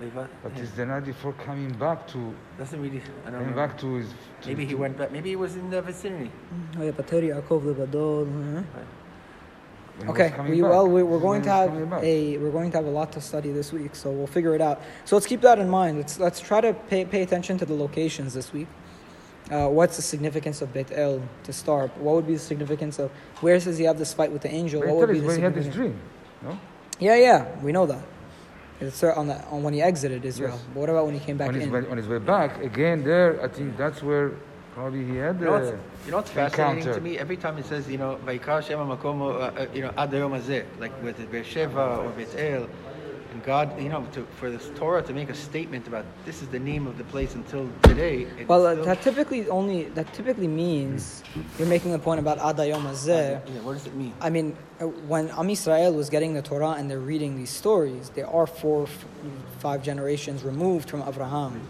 Vayiva- 0.00 0.28
But 0.42 0.52
yeah. 0.56 0.62
it's 0.62 0.72
the 0.72 0.86
night 0.86 1.04
before 1.04 1.32
coming 1.34 1.72
back 1.74 2.06
to. 2.08 2.34
Doesn't 2.58 2.80
really. 2.80 3.02
I 3.26 3.30
don't 3.30 3.40
Coming 3.40 3.50
know. 3.50 3.56
back 3.56 3.78
to 3.78 3.94
his. 3.96 4.08
To, 4.42 4.48
Maybe 4.48 4.64
he 4.64 4.72
to- 4.72 4.78
went 4.78 4.96
back. 4.98 5.12
Maybe 5.12 5.30
he 5.30 5.36
was 5.36 5.56
in 5.56 5.68
the 5.70 5.82
vicinity. 5.82 6.30
Oh, 6.78 6.82
yeah, 6.82 6.92
Pater 6.92 7.20
Yaakov 7.20 7.62
Lebadol, 7.62 8.26
huh? 8.26 8.62
when 9.96 10.06
he 10.06 10.06
was 10.06 10.10
Okay, 10.30 10.50
we, 10.50 10.62
well, 10.62 10.88
we, 10.88 11.02
we're 11.02 11.18
going 11.20 11.42
to 11.42 11.50
have 11.50 11.70
a 12.02 12.38
we're 12.38 12.50
going 12.50 12.70
to 12.70 12.78
have 12.78 12.86
a 12.86 12.90
lot 12.90 13.12
to 13.12 13.20
study 13.20 13.50
this 13.52 13.70
week, 13.72 13.94
so 13.94 14.10
we'll 14.10 14.26
figure 14.26 14.54
it 14.54 14.62
out. 14.62 14.80
So 15.04 15.16
let's 15.16 15.26
keep 15.26 15.42
that 15.42 15.58
in 15.58 15.68
mind. 15.68 15.98
Let's 15.98 16.18
let's 16.18 16.40
try 16.40 16.60
to 16.62 16.72
pay 16.72 17.04
pay 17.04 17.22
attention 17.22 17.58
to 17.58 17.66
the 17.66 17.74
locations 17.74 18.32
this 18.32 18.50
week. 18.52 18.68
Uh, 19.50 19.68
what's 19.68 19.96
the 19.96 20.02
significance 20.02 20.62
of 20.62 20.72
Beit 20.72 20.90
El 20.92 21.20
to 21.42 21.52
start? 21.52 21.94
What 21.98 22.14
would 22.14 22.26
be 22.26 22.34
the 22.34 22.38
significance 22.38 22.98
of 22.98 23.10
where 23.42 23.58
does 23.58 23.76
he 23.78 23.84
have 23.84 23.98
this 23.98 24.14
fight 24.14 24.30
with 24.32 24.42
the 24.42 24.50
angel? 24.50 24.80
What 24.80 24.94
would 24.96 25.08
Betel 25.08 25.12
be 25.12 25.18
is 25.18 25.22
the 25.22 25.26
when 25.26 25.36
he 25.36 25.42
had 25.42 25.54
his 25.56 25.64
significance? 25.66 25.98
dream. 26.40 26.50
No? 26.52 26.58
Yeah, 27.00 27.16
yeah, 27.16 27.60
we 27.60 27.72
know 27.72 27.84
that. 27.86 28.02
It's 28.80 29.02
on 29.04 29.28
the 29.28 29.44
on 29.46 29.62
when 29.62 29.74
he 29.74 29.82
exited 29.82 30.24
Israel. 30.24 30.52
Yes. 30.54 30.64
But 30.72 30.80
what 30.80 30.88
about 30.90 31.04
when 31.06 31.14
he 31.14 31.20
came 31.20 31.36
back 31.36 31.48
on, 31.48 31.54
his 31.54 31.64
in? 31.64 31.72
way, 31.72 31.86
on 31.90 31.96
his 31.96 32.08
way 32.08 32.18
back, 32.18 32.62
again 32.62 33.04
there, 33.04 33.42
I 33.42 33.48
think 33.48 33.76
that's 33.76 34.02
where 34.02 34.32
probably 34.74 35.04
he 35.04 35.16
had 35.16 35.38
You 35.38 35.46
know, 35.46 35.52
what's, 35.52 35.70
the. 35.70 35.78
you 36.06 36.10
know 36.10 36.16
what's 36.18 36.30
fascinating 36.30 36.78
encounter. 36.78 36.94
to 36.98 37.00
me? 37.04 37.18
Every 37.18 37.36
time 37.36 37.56
he 37.56 37.62
says, 37.62 37.88
you 37.88 37.98
know, 37.98 38.18
Vaikar 38.24 38.62
Shema 38.66 38.96
Makomo, 38.96 39.34
uh, 39.34 39.38
uh, 39.38 39.66
you 39.74 39.82
know, 39.82 39.92
Ad 39.98 40.10
Hayom 40.10 40.38
Hazeh, 40.40 40.64
like 40.78 40.92
with 41.02 41.18
Beersheba 41.30 41.96
or 41.98 42.10
Bet 42.10 42.34
El, 42.38 42.68
and 43.32 43.42
God, 43.44 43.80
you 43.80 43.88
know, 43.88 44.06
to, 44.12 44.26
for 44.38 44.50
this 44.50 44.70
Torah 44.76 45.02
to 45.02 45.12
make 45.12 45.30
a 45.30 45.34
statement 45.34 45.86
about 45.86 46.04
this 46.24 46.42
is 46.42 46.48
the 46.48 46.58
name 46.58 46.86
of 46.86 46.98
the 46.98 47.04
place 47.04 47.34
until 47.34 47.68
today. 47.82 48.26
Well, 48.46 48.66
uh, 48.66 48.74
that 48.84 49.02
typically 49.02 49.48
only 49.48 49.84
that 49.84 50.12
typically 50.12 50.48
means 50.48 51.22
you're 51.58 51.68
making 51.68 51.94
a 51.94 51.98
point 51.98 52.20
about 52.20 52.38
Adayom 52.38 52.82
Hazeh. 52.82 53.40
Yeah, 53.46 53.60
what 53.62 53.74
does 53.74 53.86
it 53.86 53.94
mean? 53.94 54.12
I 54.20 54.30
mean, 54.30 54.56
uh, 54.80 54.86
when 54.86 55.28
Am 55.30 55.48
Yisrael 55.48 55.94
was 55.94 56.10
getting 56.10 56.34
the 56.34 56.42
Torah 56.42 56.72
and 56.72 56.90
they're 56.90 56.98
reading 56.98 57.36
these 57.36 57.50
stories, 57.50 58.10
they 58.10 58.22
are 58.22 58.46
four, 58.46 58.88
five 59.58 59.82
generations 59.82 60.42
removed 60.42 60.90
from 60.90 61.02
Abraham, 61.06 61.60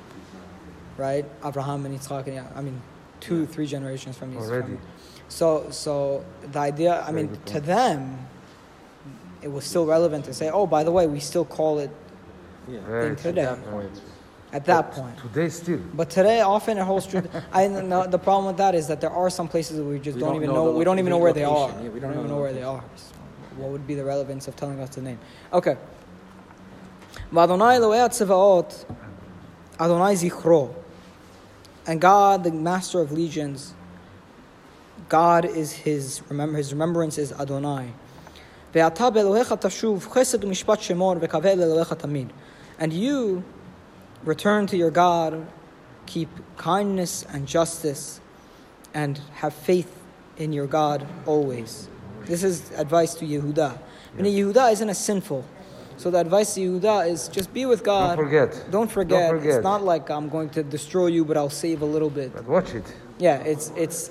right? 0.96 1.26
Abraham 1.44 1.84
and 1.86 1.98
Yitzchak, 1.98 2.26
and 2.26 2.34
yeah, 2.36 2.46
I 2.54 2.62
mean, 2.62 2.80
two, 3.20 3.46
three 3.46 3.66
generations 3.66 4.16
from 4.16 4.32
Yitzchak. 4.32 4.50
Already. 4.50 4.78
So, 5.28 5.68
so 5.70 6.24
the 6.50 6.58
idea, 6.58 7.04
I 7.06 7.12
mean, 7.12 7.38
to 7.46 7.60
them, 7.60 8.18
it 9.42 9.50
was 9.50 9.64
still 9.64 9.86
relevant 9.86 10.24
to 10.26 10.34
say, 10.34 10.50
oh, 10.50 10.66
by 10.66 10.84
the 10.84 10.90
way, 10.90 11.06
we 11.06 11.20
still 11.20 11.44
call 11.44 11.78
it 11.78 11.90
Yeah. 12.68 12.80
Very 12.86 13.16
today. 13.16 13.42
At 13.42 13.56
that 13.64 13.70
point. 13.70 14.00
at 14.52 14.64
that 14.66 14.92
point. 14.92 15.18
Today 15.18 15.48
still. 15.48 15.78
But 15.94 16.10
today, 16.10 16.40
often 16.40 16.78
it 16.78 16.82
holds 16.84 17.06
true. 17.06 17.22
I 17.52 17.68
know 17.68 18.06
the 18.06 18.18
problem 18.18 18.46
with 18.46 18.56
that 18.58 18.74
is 18.74 18.86
that 18.88 19.00
there 19.00 19.10
are 19.10 19.30
some 19.30 19.48
places 19.48 19.76
that 19.78 19.84
we 19.84 19.98
just 19.98 20.16
We 20.16 20.20
don't, 20.20 20.34
don't 20.34 20.42
even 20.42 20.54
know 20.54 20.66
know. 20.66 20.72
we 20.72 20.84
don't 20.84 20.98
even 20.98 21.10
know 21.10 21.18
where 21.18 21.32
they 21.32 21.44
are. 21.44 21.68
Yeah, 21.82 21.88
we 21.88 22.00
don't 22.00 22.12
even 22.12 22.28
know 22.28 22.38
where 22.40 22.52
they 22.52 22.62
are. 22.62 22.82
So 22.96 23.12
what 23.56 23.70
would 23.70 23.86
be 23.86 23.94
the 23.94 24.04
relevance 24.04 24.48
of 24.48 24.56
telling 24.56 24.80
us 24.80 24.90
the 24.90 25.02
name? 25.02 25.18
Okay. 25.52 25.76
V'Adonai 27.32 27.78
Elohei 27.78 28.08
Tzavaot, 28.08 28.84
Adonai 29.80 30.14
Zichro, 30.14 30.74
and 31.86 32.00
God, 32.00 32.44
the 32.44 32.52
Master 32.52 33.00
of 33.00 33.12
Legions. 33.12 33.74
God 35.08 35.44
is 35.44 35.72
his 35.72 36.22
remember. 36.28 36.58
His 36.58 36.72
remembrance 36.72 37.18
is 37.18 37.32
Adonai. 37.32 37.92
And 42.78 42.92
you 42.92 43.44
return 44.24 44.66
to 44.66 44.76
your 44.76 44.90
God, 44.90 45.46
keep 46.06 46.28
kindness 46.56 47.26
and 47.32 47.46
justice, 47.46 48.20
and 48.94 49.18
have 49.34 49.54
faith 49.54 49.96
in 50.36 50.52
your 50.52 50.66
God 50.66 51.06
always. 51.26 51.88
This 52.24 52.42
is 52.44 52.70
advice 52.72 53.14
to 53.14 53.24
Yehuda. 53.24 53.78
And 54.16 54.26
Yehuda 54.26 54.72
isn't 54.72 54.88
a 54.88 54.94
sinful. 54.94 55.44
So 55.96 56.10
the 56.10 56.18
advice 56.18 56.54
to 56.54 56.60
Yehuda 56.60 57.10
is 57.10 57.28
just 57.28 57.52
be 57.52 57.66
with 57.66 57.84
God. 57.84 58.16
Don't 58.16 58.24
forget. 58.24 58.66
Don't 58.70 58.90
forget. 58.90 59.30
Don't 59.30 59.38
forget. 59.38 59.56
It's 59.56 59.64
not 59.64 59.82
like 59.82 60.10
I'm 60.10 60.28
going 60.28 60.48
to 60.50 60.62
destroy 60.62 61.08
you, 61.08 61.24
but 61.24 61.36
I'll 61.36 61.50
save 61.50 61.82
a 61.82 61.86
little 61.86 62.10
bit. 62.10 62.32
But 62.32 62.44
watch 62.46 62.74
it. 62.74 62.84
Yeah, 63.20 63.36
it's 63.52 63.70
it's 63.76 64.10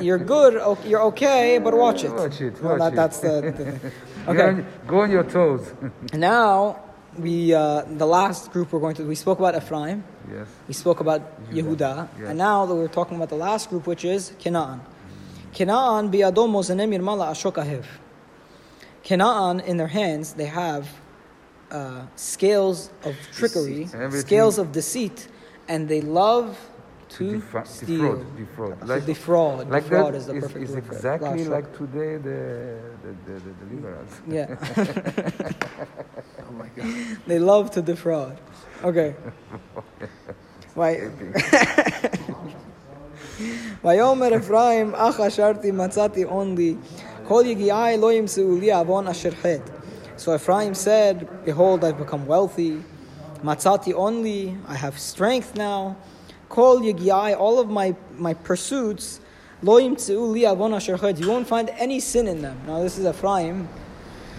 you're 0.00 0.18
good. 0.18 0.56
o- 0.56 0.76
You're 0.84 1.04
okay, 1.14 1.58
but 1.58 1.72
watch 1.74 2.02
it. 2.04 2.12
Watch 2.12 2.40
it, 2.40 2.60
Well, 2.60 2.72
watch 2.78 2.80
that, 2.80 2.92
it. 2.92 2.96
That's 2.96 3.18
the, 3.20 3.34
the 3.40 3.52
thing. 3.52 3.80
Okay. 4.28 4.48
on- 4.48 4.66
Go 4.86 5.00
on 5.04 5.10
your 5.10 5.24
toes. 5.24 5.62
now 6.14 6.78
we 7.18 7.54
uh, 7.54 7.82
the 8.02 8.06
last 8.06 8.50
group 8.52 8.72
we're 8.72 8.80
going 8.86 8.96
to 8.96 9.04
we 9.04 9.14
spoke 9.14 9.38
about 9.38 9.54
Ephraim. 9.54 10.02
yes. 10.30 10.48
We 10.68 10.74
spoke 10.74 11.00
about 11.00 11.20
Yehuda, 11.50 11.76
Yehuda, 11.76 12.08
yeah. 12.20 12.28
and 12.30 12.38
now 12.38 12.66
that 12.66 12.74
we're 12.74 12.88
talking 13.00 13.16
about 13.16 13.28
the 13.28 13.36
last 13.48 13.70
group, 13.70 13.86
which 13.86 14.04
is 14.04 14.32
Canaan. 14.42 14.80
Canaan 15.52 16.10
biadom 16.10 16.50
mozanem 16.56 16.90
yirmala 16.96 17.26
ashok 17.34 17.56
ahev. 17.64 17.84
Canaan, 19.04 19.60
in 19.60 19.76
their 19.76 19.88
hands, 19.88 20.34
they 20.34 20.46
have 20.46 20.88
uh, 21.70 22.02
scales 22.16 22.90
of 23.04 23.14
trickery, 23.32 23.84
Everything. 23.94 24.20
scales 24.20 24.58
of 24.58 24.72
deceit, 24.72 25.28
and 25.68 25.88
they 25.88 26.00
love 26.00 26.58
to 27.11 27.23
Defra- 27.23 27.65
steal. 27.67 28.15
defraud. 28.15 28.37
Defraud. 28.37 28.79
To 28.81 28.85
Like, 28.85 29.05
defraud. 29.05 29.69
like 29.69 29.83
defraud 29.83 30.13
that 30.13 30.17
is 30.17 30.25
the 30.27 30.33
is, 30.35 30.43
perfect 30.43 30.63
is 30.63 30.71
word 30.71 30.83
for 30.85 30.91
it. 30.91 30.95
exactly 30.95 31.29
Last 31.45 31.49
like 31.55 31.67
word. 31.67 31.77
today 31.81 32.17
the 32.27 32.39
the, 33.03 33.11
the, 33.25 33.35
the 33.45 33.53
deliverance. 33.63 34.13
Yeah. 34.27 34.47
Oh 36.49 36.53
my 36.61 36.67
God. 36.75 36.87
They 37.27 37.39
love 37.39 37.71
to 37.71 37.81
defraud. 37.81 38.37
Okay. 38.83 39.15
Why? 40.75 40.91
ויאמר 43.85 44.37
אפרים 44.37 44.95
אך 44.95 45.19
אשרתי 45.19 45.71
מצאתי 45.71 46.25
only 46.25 46.75
כל 47.27 47.43
יגיעי 47.45 47.97
לא 47.97 48.13
ימצאו 48.13 48.55
לי 48.59 48.71
עוון 48.73 49.07
אשר 49.07 49.31
חטא. 49.31 49.71
So 50.17 50.29
Ephraim 50.33 50.73
said, 50.73 51.27
Behold, 51.45 51.83
I've 51.83 51.99
become 51.99 52.25
wealthy. 52.25 52.81
Matzati 53.43 53.93
only, 53.93 54.57
I 54.67 54.73
have 54.75 54.97
strength 54.97 55.55
now. 55.55 55.95
Kol 56.51 56.79
yigiai, 56.81 57.37
all 57.37 57.59
of 57.59 57.69
my, 57.69 57.95
my 58.17 58.33
pursuits, 58.33 59.19
lo 59.61 59.79
yimtzeu 59.81 60.31
li 60.31 60.45
avon 60.45 60.73
asher 60.73 60.97
chayt. 60.97 61.19
You 61.19 61.29
won't 61.29 61.47
find 61.47 61.69
any 61.77 61.99
sin 61.99 62.27
in 62.27 62.41
them. 62.41 62.57
Now 62.67 62.81
this 62.81 62.97
is 62.97 63.05
Ephraim. 63.05 63.67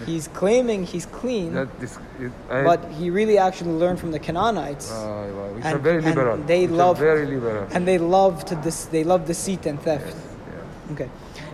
He's 0.05 0.29
claiming 0.29 0.85
he's 0.85 1.05
clean, 1.05 1.53
That 1.53 1.67
is, 1.81 1.97
it, 2.21 2.31
I, 2.49 2.63
but 2.63 2.79
he 2.97 3.09
really 3.09 3.37
actually 3.37 3.71
learned 3.73 3.99
from 3.99 4.11
the 4.11 4.19
Canaanites. 4.19 4.89
Wow, 4.89 5.27
wow. 5.27 5.55
It's 5.57 5.65
And- 5.65 5.75
a 5.75 5.79
very 5.79 5.97
and 5.97 6.05
liberal. 6.05 6.37
they 6.37 6.63
It's 6.63 6.71
a 6.71 6.75
love- 6.75 6.97
very 6.99 7.25
liberal. 7.25 7.67
and 7.73 7.85
they 7.85 7.97
love 7.97 8.45
to 8.45 8.55
dis, 8.55 8.85
they 8.85 9.03
love 9.03 9.25
deceit 9.25 9.65
and 9.65 9.77
theft. 9.81 10.15
Yeah. 10.15 10.93
Okay. 10.93 11.09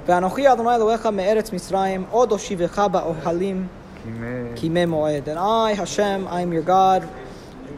ואנוכי 0.08 0.52
אדוני 0.54 0.76
אלוהיך 0.76 1.06
מארץ 1.06 1.52
מצרים, 1.54 2.06
עוד 2.12 2.32
אושיבך 2.32 2.80
באוהלים 2.92 3.68
Kime- 4.06 4.56
כימי 4.56 4.86
מועד. 4.86 5.28
And 5.30 5.40
I, 5.40 5.74
Hashem, 5.74 6.28
I 6.28 6.42
am 6.42 6.54
your 6.54 6.62
God, 6.62 7.08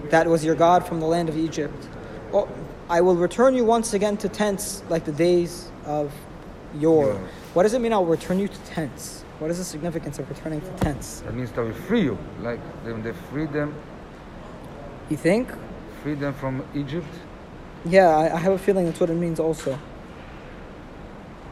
that 0.09 0.27
was 0.27 0.43
your 0.43 0.55
God 0.55 0.85
from 0.85 0.99
the 0.99 1.05
land 1.07 1.29
of 1.29 1.37
Egypt. 1.37 1.87
I 2.92 3.00
will 3.00 3.16
return 3.16 3.54
you 3.54 3.64
once 3.64 3.94
again 3.94 4.18
to 4.18 4.28
tents 4.28 4.82
like 4.90 5.06
the 5.06 5.12
days 5.12 5.70
of 5.86 6.12
yore. 6.78 7.06
Yore. 7.06 7.28
What 7.54 7.62
does 7.62 7.72
it 7.72 7.78
mean 7.80 7.90
I'll 7.90 8.04
return 8.04 8.38
you 8.38 8.48
to 8.48 8.58
tents? 8.66 9.24
What 9.38 9.50
is 9.50 9.56
the 9.56 9.64
significance 9.64 10.18
of 10.18 10.28
returning 10.28 10.60
to 10.60 10.70
tents? 10.72 11.20
That 11.20 11.32
means 11.32 11.50
that 11.52 11.64
we 11.64 11.72
free 11.72 12.02
you. 12.02 12.18
Like 12.42 12.60
when 12.84 13.02
they 13.02 13.12
free 13.30 13.46
them, 13.46 13.74
You 15.08 15.16
think? 15.16 15.48
free 16.02 16.14
them 16.14 16.34
from 16.34 16.62
Egypt, 16.74 17.08
Yeah, 17.86 18.08
I, 18.14 18.34
I 18.34 18.38
have 18.38 18.52
a 18.52 18.58
feeling 18.58 18.84
that's 18.84 19.00
what 19.00 19.08
it 19.08 19.14
means 19.16 19.40
also. 19.40 19.78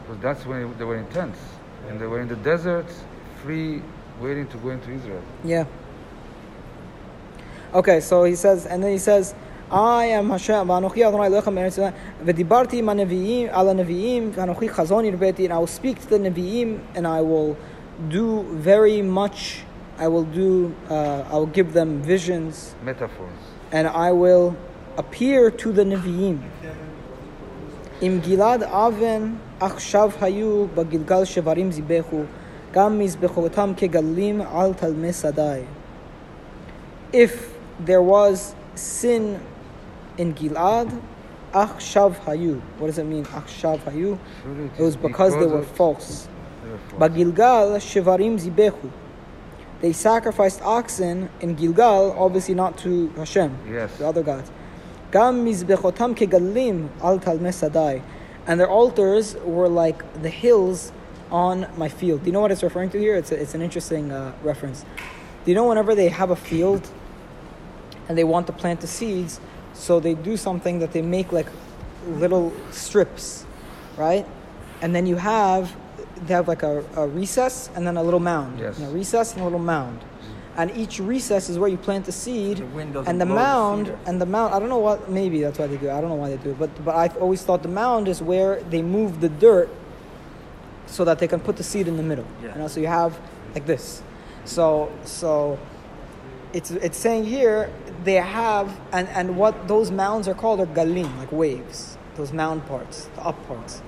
because 0.01 0.21
that's 0.21 0.45
when 0.45 0.77
they 0.77 0.83
were 0.85 0.97
in 0.97 1.07
tents. 1.07 1.39
And 1.89 1.99
they 1.99 2.05
were 2.05 2.21
in 2.21 2.27
the 2.27 2.35
desert, 2.35 2.85
free, 3.41 3.81
waiting 4.21 4.45
to 4.49 4.57
go 4.57 4.69
into 4.69 4.91
Israel. 4.91 5.23
Yeah. 5.43 5.65
Okay, 7.73 7.99
so 7.99 8.25
he 8.25 8.35
says, 8.35 8.67
and 8.67 8.83
then 8.83 8.91
he 8.91 8.99
says, 8.99 9.33
I 9.71 10.07
am 10.07 10.31
Hashem, 10.31 10.67
Vanochi 10.67 11.07
Adonai 11.07 11.27
Elohim 11.27 11.55
Eretz 11.55 11.79
Yisrael, 11.79 11.93
Vedibarti 12.25 12.83
Vanochi 14.33 14.69
Chazon 14.69 15.45
and 15.45 15.53
I 15.53 15.57
will 15.57 15.65
speak 15.65 16.01
to 16.01 16.09
the 16.09 16.17
Nevi'im, 16.17 16.81
and 16.93 17.07
I 17.07 17.21
will 17.21 17.55
do 18.09 18.43
very 18.51 19.01
much, 19.01 19.61
I 19.97 20.09
will 20.09 20.25
do, 20.25 20.75
uh, 20.89 21.23
I 21.31 21.35
will 21.35 21.45
give 21.45 21.71
them 21.71 22.01
visions. 22.01 22.75
Metaphors. 22.83 23.31
And 23.71 23.87
I 23.87 24.11
will 24.11 24.57
appear 24.97 25.49
to 25.49 25.71
the 25.71 25.85
Nevi'im. 25.85 26.41
Im 28.01 28.21
Gilad 28.21 28.63
Aven, 28.63 29.39
Achshav 29.61 30.15
Hayu, 30.15 30.67
Bagilgal 30.75 31.23
Shevarim 31.23 31.71
Zibechu, 31.71 32.27
Gam 32.73 32.99
Mizbechotam 32.99 33.77
Kegalim 33.77 34.43
Al 34.43 34.73
If 37.13 37.55
there 37.79 38.01
was 38.01 38.53
sin 38.75 39.39
in 40.21 40.35
Gilad, 40.35 41.01
Achshav 41.51 42.13
Hayu. 42.25 42.61
What 42.77 42.87
does 42.87 42.99
it 42.99 43.05
mean, 43.05 43.25
Achshav 43.25 43.79
Hayu? 43.79 44.19
It 44.77 44.81
was 44.81 44.95
because, 44.95 45.33
they 45.33 45.47
were 45.47 45.63
false. 45.63 46.27
But 46.97 47.15
Gilgal, 47.15 47.71
Shivarim 47.77 48.39
Zibehu. 48.39 48.91
They 49.81 49.93
sacrificed 49.93 50.61
oxen 50.61 51.29
in 51.41 51.55
Gilgal, 51.55 52.15
obviously 52.17 52.53
not 52.53 52.77
to 52.79 53.09
Hashem, 53.17 53.57
yes. 53.67 53.97
the 53.97 54.07
other 54.07 54.21
gods. 54.21 54.51
Gam 55.11 55.43
Mizbechotam 55.43 56.15
Kegalim 56.15 56.87
Al 57.01 57.19
Talme 57.19 58.01
And 58.45 58.59
their 58.59 58.69
altars 58.69 59.35
were 59.43 59.67
like 59.67 60.21
the 60.21 60.29
hills 60.29 60.91
on 61.31 61.67
my 61.75 61.89
field. 61.89 62.21
Do 62.21 62.27
you 62.27 62.31
know 62.31 62.41
what 62.41 62.51
it's 62.51 62.61
referring 62.63 62.91
to 62.91 62.99
here? 62.99 63.15
It's, 63.15 63.31
a, 63.31 63.41
it's 63.41 63.55
an 63.55 63.61
interesting 63.63 64.11
uh, 64.11 64.33
reference. 64.43 64.85
Do 65.43 65.51
you 65.51 65.55
know 65.55 65.67
whenever 65.67 65.95
they 65.95 66.09
have 66.09 66.29
a 66.29 66.35
field 66.35 66.87
and 68.07 68.17
they 68.17 68.23
want 68.23 68.45
to 68.47 68.53
plant 68.53 68.81
the 68.81 68.87
seeds, 68.87 69.39
so 69.81 69.99
they 69.99 70.13
do 70.13 70.37
something 70.37 70.77
that 70.77 70.91
they 70.93 71.01
make 71.01 71.31
like 71.31 71.47
little 72.07 72.53
strips, 72.69 73.47
right? 73.97 74.27
And 74.81 74.95
then 74.95 75.07
you 75.07 75.15
have 75.15 75.75
they 76.27 76.35
have 76.35 76.47
like 76.47 76.61
a, 76.61 76.85
a 76.95 77.07
recess 77.07 77.71
and 77.75 77.85
then 77.87 77.97
a 77.97 78.03
little 78.03 78.19
mound. 78.19 78.59
Yes. 78.59 78.77
And 78.77 78.87
a 78.87 78.91
recess 78.91 79.33
and 79.33 79.41
a 79.41 79.43
little 79.43 79.65
mound. 79.75 79.99
And 80.55 80.69
each 80.77 80.99
recess 80.99 81.49
is 81.49 81.57
where 81.57 81.67
you 81.69 81.77
plant 81.77 82.05
the 82.05 82.11
seed. 82.11 82.57
The 82.57 83.03
and 83.07 83.19
the 83.19 83.25
blow 83.25 83.35
the 83.35 83.41
mound 83.41 83.97
and 84.05 84.21
the 84.21 84.25
mound 84.27 84.53
I 84.53 84.59
don't 84.59 84.69
know 84.69 84.77
what 84.77 85.09
maybe 85.09 85.41
that's 85.41 85.57
why 85.57 85.65
they 85.65 85.77
do 85.77 85.87
it. 85.87 85.91
I 85.91 85.99
don't 85.99 86.11
know 86.11 86.21
why 86.23 86.29
they 86.29 86.37
do 86.37 86.51
it. 86.51 86.59
But 86.59 86.85
but 86.85 86.95
I've 86.95 87.17
always 87.17 87.41
thought 87.41 87.63
the 87.63 87.75
mound 87.83 88.07
is 88.07 88.21
where 88.21 88.61
they 88.69 88.83
move 88.83 89.19
the 89.19 89.29
dirt 89.29 89.69
so 90.85 91.03
that 91.05 91.17
they 91.17 91.27
can 91.27 91.39
put 91.39 91.57
the 91.57 91.63
seed 91.63 91.87
in 91.87 91.97
the 91.97 92.03
middle. 92.03 92.27
Yeah. 92.43 92.53
You 92.53 92.59
know, 92.59 92.67
so 92.67 92.79
you 92.79 92.87
have 92.87 93.19
like 93.55 93.65
this. 93.65 94.03
So 94.45 94.91
so 95.05 95.57
it's 96.53 96.71
it's 96.71 96.97
saying 96.97 97.25
here 97.25 97.69
they 98.03 98.15
have 98.15 98.79
and 98.91 99.07
and 99.09 99.37
what 99.37 99.67
those 99.67 99.91
mounds 99.91 100.27
are 100.27 100.33
called 100.33 100.59
are 100.59 100.65
galim, 100.67 101.09
like 101.17 101.31
waves. 101.31 101.97
Those 102.15 102.33
mound 102.33 102.65
parts, 102.67 103.09
the 103.15 103.21
up 103.21 103.47
parts. 103.47 103.81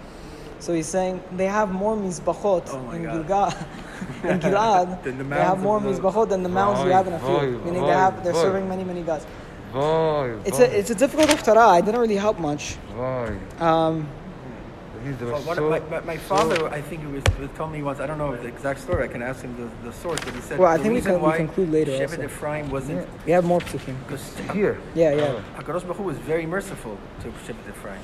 So 0.59 0.73
he's 0.73 0.87
saying 0.87 1.21
they 1.35 1.45
have 1.47 1.71
more 1.73 1.95
mizbachot 1.95 2.63
Oh 2.69 2.91
in. 2.91 3.01
Gilgal, 3.03 3.47
in 4.23 4.39
Gilad. 4.39 5.03
The 5.03 5.11
they 5.11 5.35
have 5.35 5.59
more 5.61 5.79
the- 5.81 5.89
mizbachot 5.89 6.29
than 6.29 6.41
the 6.43 6.49
mounds 6.49 6.83
we 6.85 6.91
have 6.91 7.05
in 7.07 7.13
a 7.13 7.19
field. 7.19 7.41
voy, 7.41 7.65
Meaning 7.65 7.81
they 7.81 7.89
have 7.89 8.23
they're 8.23 8.33
serving 8.33 8.69
many 8.69 8.83
many 8.85 9.01
gods. 9.01 9.25
It's 10.45 10.59
a 10.59 10.79
it's 10.79 10.89
a 10.91 10.95
difficult 10.95 11.27
haftarah. 11.29 11.79
It 11.79 11.85
didn't 11.85 11.99
really 11.99 12.15
help 12.15 12.39
much. 12.39 12.77
Um, 12.97 12.97
That 13.59 13.59
means 13.59 14.07
they 14.92 14.92
were 14.92 14.92
well, 15.03 15.41
what, 15.41 15.57
so, 15.57 15.69
my, 15.69 15.79
my, 15.79 15.99
my, 16.01 16.17
father, 16.17 16.55
so 16.55 16.67
I 16.67 16.81
think 16.81 17.01
he 17.01 17.07
was, 17.07 17.23
was 17.37 17.49
telling 17.55 17.73
me 17.73 17.83
once. 17.83 17.99
I 17.99 18.07
don't 18.07 18.17
know 18.17 18.35
the 18.35 18.47
exact 18.47 18.79
story. 18.79 19.03
I 19.03 19.07
can 19.07 19.21
ask 19.21 19.41
him 19.41 19.55
the, 19.57 19.89
the 19.89 19.93
source, 19.93 20.19
but 20.23 20.33
he 20.33 20.39
said. 20.39 20.57
Well, 20.57 20.71
I 20.71 20.77
think 20.77 20.93
we 20.93 21.01
can 21.01 21.21
we 21.21 21.31
conclude 21.33 21.71
later. 21.71 21.91
Shevet 21.91 22.11
also. 22.11 22.23
Ephraim 22.23 22.69
wasn't. 22.69 22.99
Yeah, 22.99 23.25
we 23.25 23.31
have 23.33 23.43
more 23.43 23.59
to 23.59 23.77
him 23.77 23.97
because 24.03 24.37
Here. 24.53 24.79
Yeah, 24.95 25.13
yeah. 25.13 25.23
Oh. 25.23 25.61
Hakadosh 25.61 25.83
Baruch 25.83 25.99
was 25.99 26.17
very 26.19 26.45
merciful 26.45 26.97
to 27.21 27.27
Shevet 27.45 27.67
Ephraim, 27.67 28.01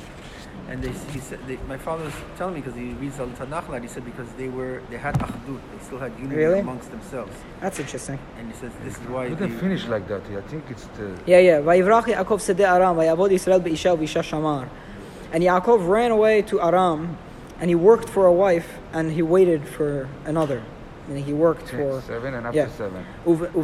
and 0.68 0.84
they, 0.84 0.92
he 1.14 1.20
said 1.20 1.40
they, 1.48 1.56
my 1.70 1.78
father 1.78 2.04
was 2.04 2.14
telling 2.38 2.56
me 2.56 2.60
because 2.60 2.76
he 2.76 2.90
reads 3.04 3.18
Al 3.20 3.28
Tanakh 3.28 3.74
and 3.74 3.84
he 3.84 3.90
said 3.90 4.04
because 4.04 4.30
they 4.34 4.50
were 4.50 4.82
they 4.90 4.98
had 4.98 5.16
achdut, 5.20 5.62
they 5.72 5.84
still 5.86 6.00
had 6.00 6.12
unity 6.20 6.36
really? 6.36 6.60
amongst 6.60 6.92
themselves. 6.92 7.34
That's 7.62 7.80
interesting. 7.80 8.20
And 8.38 8.52
he 8.52 8.58
says 8.58 8.74
this 8.84 8.98
is 8.98 9.08
why. 9.08 9.30
Didn't 9.30 9.52
they, 9.52 9.60
finish 9.60 9.86
like 9.88 10.08
that. 10.10 10.22
I 10.26 10.42
think 10.42 10.66
it's 10.70 10.86
the. 10.98 11.18
Yeah, 11.26 11.40
yeah. 11.40 11.60
Vayivrachi 11.60 12.14
Yaakov 12.16 12.40
Sedeh 12.44 12.68
Aram, 12.68 12.98
Vayavod 12.98 13.32
Israel 13.32 13.62
Beisha 13.62 13.98
Beisha 13.98 14.22
Shamar. 14.22 14.68
And 15.32 15.44
Yaakov 15.44 15.88
ran 15.88 16.12
away 16.12 16.42
to 16.44 16.60
Aram, 16.62 17.18
and 17.60 17.70
he 17.70 17.76
worked 17.76 18.10
for 18.10 18.26
a 18.26 18.34
wife, 18.34 18.80
and 18.94 19.12
he 19.12 19.22
waited 19.22 19.68
for 19.68 20.10
another. 20.26 20.63
And 21.08 21.18
he 21.18 21.34
worked 21.34 21.70
for 21.70 22.02
seven 22.02 22.36
and 22.36 22.46
after 22.46 22.60
yeah. 22.60 22.70
seven. 22.70 23.04
Israel 23.26 23.63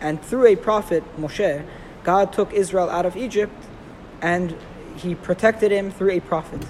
And 0.00 0.22
through 0.22 0.46
a 0.46 0.56
prophet 0.56 1.04
Moshe, 1.18 1.64
God 2.02 2.32
took 2.32 2.52
Israel 2.54 2.88
out 2.88 3.04
of 3.04 3.16
Egypt, 3.16 3.52
and 4.22 4.56
He 4.96 5.14
protected 5.14 5.70
him 5.70 5.90
through 5.90 6.10
a 6.10 6.20
prophet. 6.20 6.64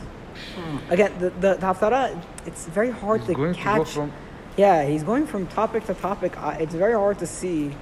Hmm. 0.55 0.79
Again, 0.91 1.13
the, 1.19 1.31
the, 1.31 1.55
the 1.55 1.67
Haftarah, 1.67 2.21
it's 2.47 2.67
very 2.67 2.91
hard 2.91 3.23
he's 3.23 3.37
to 3.37 3.55
catch. 3.55 3.89
To 3.89 3.95
from... 3.95 4.13
Yeah, 4.57 4.85
he's 4.85 5.03
going 5.03 5.27
from 5.27 5.47
topic 5.47 5.87
to 5.87 5.95
topic. 5.95 6.35
It's 6.59 6.75
very 6.75 6.95
hard 6.95 7.19
to 7.21 7.27
see 7.27 7.75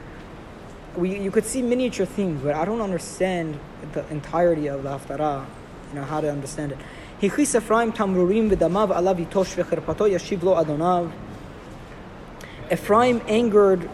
We 0.97 1.17
you 1.19 1.31
could 1.31 1.45
see 1.45 1.61
miniature 1.61 2.05
themes, 2.05 2.41
but 2.43 2.53
I 2.55 2.65
don't 2.65 2.81
understand 2.81 3.59
the 3.93 4.07
entirety 4.09 4.67
of 4.67 4.83
the 4.83 4.89
haftarah. 4.89 5.45
You 5.89 5.95
know 5.99 6.05
how 6.05 6.21
to 6.21 6.29
understand 6.31 6.71
it. 6.71 6.77
הכניס 7.23 7.55
אפרים 7.55 7.91
תמרורים 7.91 8.47
ודמיו 8.51 8.93
עליו 8.93 9.21
יטוש 9.21 9.53
וחרפתו 9.57 10.07
ישיב 10.07 10.43
לו 10.43 10.61
אדוניו. 10.61 11.05
Ephraim 12.69 13.21
angered 13.27 13.89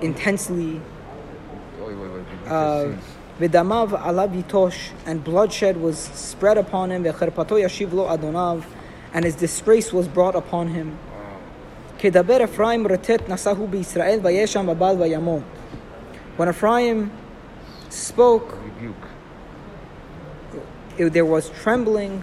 intensely, 0.00 0.80
Wait, 1.80 1.96
wait, 1.96 2.10
wait. 2.10 2.24
Because 2.44 2.52
uh, 2.52 2.82
sins. 2.82 3.04
ודמיו 3.40 3.88
עליו 4.02 4.28
יטוש, 4.34 4.90
and 5.06 5.24
bloodshed 5.24 5.76
was 5.76 5.98
spread 5.98 6.56
upon 6.56 6.90
him, 6.90 7.02
וחרפתו 7.04 7.58
ישיב 7.58 7.94
לו 7.94 8.14
אדוניו, 8.14 8.60
and 9.14 9.24
his 9.24 9.34
disgrace 9.34 9.92
was 9.92 10.08
brought 10.08 10.34
upon 10.34 10.68
him. 10.68 10.96
כדבר 11.98 12.44
אפרים 12.44 12.86
רטט 12.86 13.28
נשאהו 13.28 13.66
בישראל, 13.66 14.18
ויש 14.22 14.52
שם 14.52 14.66
בבל 14.66 14.94
וימות. 14.98 15.42
When 16.40 16.48
Ephraim 16.48 17.10
spoke, 17.88 18.58
Rebuke. 18.64 19.06
it- 20.98 21.12
there 21.12 21.24
was 21.24 21.50
trembling. 21.62 22.22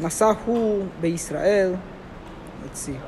Nasahu 0.00 0.88
beIsrael. 1.02 1.78
Let's 2.62 2.80
see. 2.80 2.98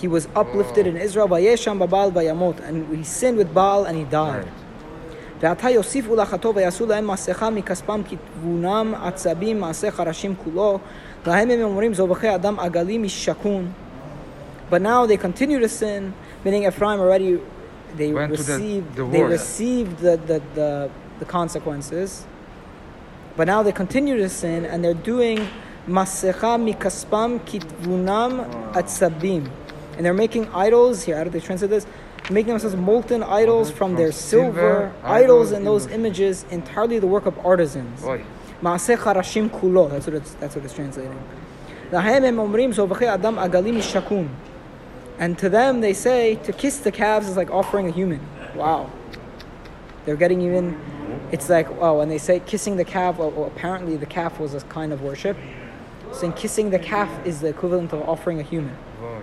He 0.00 0.08
was 0.08 0.28
uplifted 0.34 0.86
in 0.86 0.96
Israel. 0.96 1.28
Vayesham 1.28 1.78
babal 1.78 2.12
vayamot, 2.12 2.60
and 2.66 2.94
he 2.94 3.02
sinned 3.04 3.38
with 3.38 3.54
Baal 3.54 3.84
and 3.84 3.96
he 3.96 4.04
died. 4.04 4.44
Right. 4.44 4.66
ועתה 5.40 5.70
יוסיפו 5.70 6.16
לחטוא 6.16 6.52
ויעשו 6.56 6.86
להם 6.86 7.10
מסכה 7.10 7.50
מכספם 7.50 8.00
כתבונם 8.08 8.94
עצבים 9.02 9.60
מעשה 9.60 9.90
חרשים 9.90 10.34
כולו 10.44 10.78
להם 11.26 11.50
הם 11.50 11.62
אומרים 11.62 11.94
זובחי 11.94 12.34
אדם 12.34 12.60
עגלי 12.60 12.98
משכון 12.98 13.72
But 14.70 14.82
now 14.82 15.06
they 15.06 15.16
continue 15.16 15.60
to 15.60 15.68
sin, 15.68 16.12
meaning 16.44 16.64
Ephraim 16.64 17.00
already 17.00 17.38
they 17.96 18.12
Went 18.12 18.36
to 18.36 18.42
the 18.42 18.52
received 18.54 18.90
they 18.96 19.02
divorce. 19.02 19.30
received 19.30 19.98
the, 19.98 20.16
the, 20.16 20.42
the, 20.54 20.90
the 21.18 21.24
consequences. 21.24 22.24
But 23.36 23.46
now 23.46 23.62
they 23.62 23.72
continue 23.72 24.16
to 24.16 24.28
sin 24.28 24.64
and 24.64 24.82
they're 24.84 24.94
doing 24.94 25.46
masecha 25.88 26.56
mikaspam 26.66 27.40
kitvunam 27.40 28.72
atzabim. 28.72 29.48
And 29.96 30.04
they're 30.04 30.14
making 30.14 30.48
idols 30.54 31.04
here. 31.04 31.16
How 31.16 31.24
do 31.24 31.30
they 31.30 31.40
translate 31.40 31.70
this? 31.70 31.86
Making 32.30 32.52
themselves 32.54 32.76
molten 32.76 33.22
idols 33.22 33.70
Mhm. 33.70 33.74
from, 33.74 33.90
From 33.92 33.96
their 33.96 34.12
silver, 34.12 34.52
silver, 34.52 34.92
idols 35.04 35.22
idols 35.24 35.52
and 35.52 35.66
those 35.66 35.86
in- 35.86 35.92
images, 35.92 36.44
entirely 36.50 36.98
the 36.98 37.06
work 37.06 37.24
of 37.26 37.34
artisans. 37.46 38.04
Oy. 38.04 38.20
מעשה 38.62 38.96
חרשים 38.96 39.48
כולו, 39.48 39.88
that's 39.88 40.06
what 40.06 40.14
it's, 40.14 40.34
that's 40.40 40.56
what 40.56 40.64
it's 40.64 40.72
translating. 40.74 41.20
להם 41.92 42.24
הם 42.24 42.38
אומרים 42.38 42.72
זובחי 42.72 43.14
אדם 43.14 43.38
עגלים 43.38 43.78
משכון. 43.78 44.28
And 45.20 45.38
to 45.38 45.48
them 45.48 45.80
they 45.80 45.92
say 45.92 46.36
to 46.36 46.52
kiss 46.52 46.78
the 46.78 46.92
calves 46.92 47.28
is 47.28 47.36
like 47.36 47.50
offering 47.50 47.88
a 47.88 47.90
human. 47.90 48.20
Wow. 48.54 48.90
They're 50.04 50.16
getting 50.16 50.40
even, 50.42 50.78
it's 51.32 51.48
like, 51.48 51.68
oh, 51.80 51.98
when 51.98 52.08
they 52.08 52.18
say 52.18 52.40
kissing 52.40 52.76
the 52.76 52.84
calf, 52.84 53.18
well, 53.18 53.30
well, 53.30 53.46
apparently 53.46 53.96
the 53.96 54.06
calf 54.06 54.38
was 54.38 54.54
a 54.54 54.60
kind 54.60 54.92
of 54.92 55.02
worship. 55.02 55.36
Saying 56.12 56.34
kissing 56.34 56.70
the 56.70 56.78
calf 56.78 57.10
is 57.26 57.40
the 57.40 57.48
equivalent 57.48 57.92
of 57.92 58.08
offering 58.08 58.38
a 58.38 58.42
human. 58.42 58.76
Oy, 59.02 59.06
oy. 59.06 59.22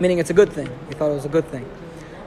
meaning 0.00 0.18
it's 0.18 0.30
a 0.30 0.34
good 0.34 0.52
thing. 0.52 0.68
He 0.88 0.94
thought 0.94 1.10
it 1.10 1.14
was 1.14 1.26
a 1.26 1.28
good 1.28 1.46
thing. 1.48 1.66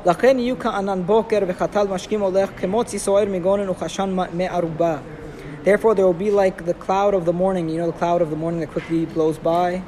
לכן 0.05 0.39
יהיו 0.39 0.59
כענן 0.59 1.01
בוקר 1.05 1.39
וחתל 1.47 1.87
משקים 1.87 2.21
הולך 2.21 2.49
כמוצי 2.57 2.99
סוער 2.99 3.25
מגונן 3.25 3.69
וכשן 3.69 4.17
מערובה. 4.33 4.97
Therefore 5.63 5.95
there 5.95 6.05
will 6.05 6.13
be 6.13 6.29
like 6.29 6.65
the 6.65 6.73
cloud 6.73 7.13
of 7.13 7.23
the 7.25 7.31
morning, 7.31 7.69
you 7.69 7.77
know 7.77 7.87
the 7.87 7.97
cloud 7.97 8.21
of 8.21 8.29
the 8.29 8.35
morning 8.35 8.59
that 8.59 8.71
quickly 8.71 9.05
blows 9.05 9.37
by, 9.37 9.81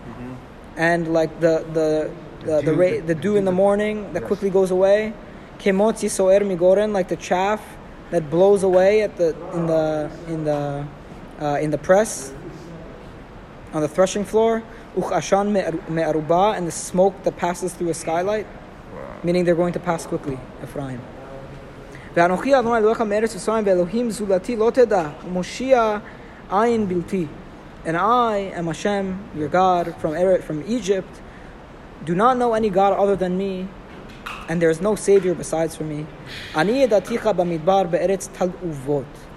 and 0.77 1.13
like 1.13 1.31
the 1.41 1.65
the 1.73 2.09
the, 2.41 2.57
the, 2.57 2.61
dew- 2.61 2.73
ra- 2.75 3.01
the 3.05 3.15
dew 3.15 3.35
in 3.35 3.45
the 3.45 3.51
morning 3.51 4.11
that 4.13 4.21
Yes. 4.21 4.27
quickly 4.27 4.49
goes 4.49 4.71
away. 4.71 5.13
Kemotzi 5.59 6.09
soer 6.09 6.41
migoren, 6.41 6.91
like 6.93 7.07
the 7.07 7.15
chaff 7.15 7.61
that 8.11 8.29
blows 8.29 8.63
away 8.63 9.01
at 9.01 9.15
the 9.17 9.29
in 9.53 9.67
the 9.67 10.09
in 10.27 10.43
the 10.43 10.85
uh, 11.41 11.57
in 11.61 11.71
the 11.71 11.77
press 11.77 12.31
on 13.73 13.81
the 13.81 13.87
threshing 13.87 14.25
floor. 14.25 14.63
Uchashan 14.95 15.51
me'aruba, 15.89 16.53
and 16.55 16.67
the 16.67 16.71
smoke 16.71 17.13
that 17.23 17.35
passes 17.35 17.73
through 17.73 17.89
a 17.89 17.93
skylight, 17.93 18.47
meaning 19.23 19.43
they're 19.43 19.55
going 19.63 19.73
to 19.73 19.79
pass 19.79 20.05
quickly. 20.05 20.37
Ephraim. 20.63 20.99
ואנוכי 22.15 22.59
אדוני 22.59 22.77
אלוהיך 22.77 23.01
מארץ 23.01 23.35
מצרים 23.35 23.63
ואלוהים 23.67 24.09
זולתי 24.11 24.55
לא 24.55 24.69
תדע 24.73 25.03
ומושיע 25.27 25.97
עין 26.51 26.87
בלתי. 26.87 27.25
And 27.85 27.97
I 27.97 28.51
am 28.57 28.67
Hashem, 28.67 29.19
your 29.37 29.49
God, 29.49 29.93
from, 29.99 30.11
Eret- 30.13 30.41
from 30.43 30.63
Egypt. 30.65 31.19
do 32.04 32.14
not 32.14 32.36
know 32.36 32.54
any 32.54 32.70
God 32.70 32.92
other 32.92 33.16
than 33.16 33.36
me, 33.36 33.68
and 34.48 34.60
there 34.60 34.70
is 34.70 34.80
no 34.80 34.94
Savior 34.94 35.34
besides 35.34 35.76
for 35.76 35.84
me. 35.84 36.06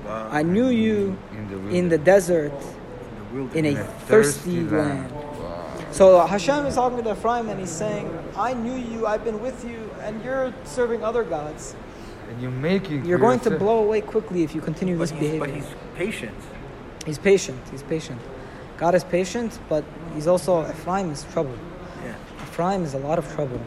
Wow. 0.05 0.29
I 0.31 0.43
knew 0.43 0.69
you 0.69 1.17
in 1.69 1.89
the, 1.89 1.97
desert, 1.97 2.51
in, 3.53 3.65
a 3.65 3.83
thirsty, 4.07 4.61
land. 4.61 5.11
So 5.91 6.25
Hashem 6.25 6.65
is 6.65 6.75
talking 6.75 7.03
to 7.03 7.11
Ephraim 7.11 7.49
and 7.49 7.59
he's 7.59 7.69
saying, 7.69 8.09
I 8.35 8.53
knew 8.53 8.73
you, 8.73 9.05
I've 9.05 9.23
been 9.23 9.41
with 9.41 9.63
you, 9.63 9.91
and 10.01 10.23
you're 10.23 10.53
serving 10.63 11.03
other 11.03 11.23
gods. 11.23 11.75
And 12.29 12.41
you're 12.41 12.51
making. 12.51 13.05
You're 13.05 13.19
going 13.19 13.39
to 13.41 13.51
blow 13.51 13.83
away 13.83 14.01
quickly 14.01 14.43
if 14.43 14.55
you 14.55 14.61
continue 14.61 14.97
this 14.97 15.11
behavior. 15.11 15.39
But 15.39 15.49
he's 15.51 15.67
patient. 15.95 16.37
He's 17.05 17.19
patient. 17.19 17.59
He's 17.69 17.83
patient. 17.83 18.19
God 18.77 18.95
is 18.95 19.03
patient, 19.03 19.59
but 19.69 19.83
he's 20.15 20.25
also 20.25 20.67
Ephraim 20.67 21.11
is 21.11 21.25
troubled. 21.31 21.59
Ephraim 22.53 22.83
is 22.83 22.93
a 22.93 22.99
lot 22.99 23.17
of 23.17 23.25
trouble. 23.33 23.59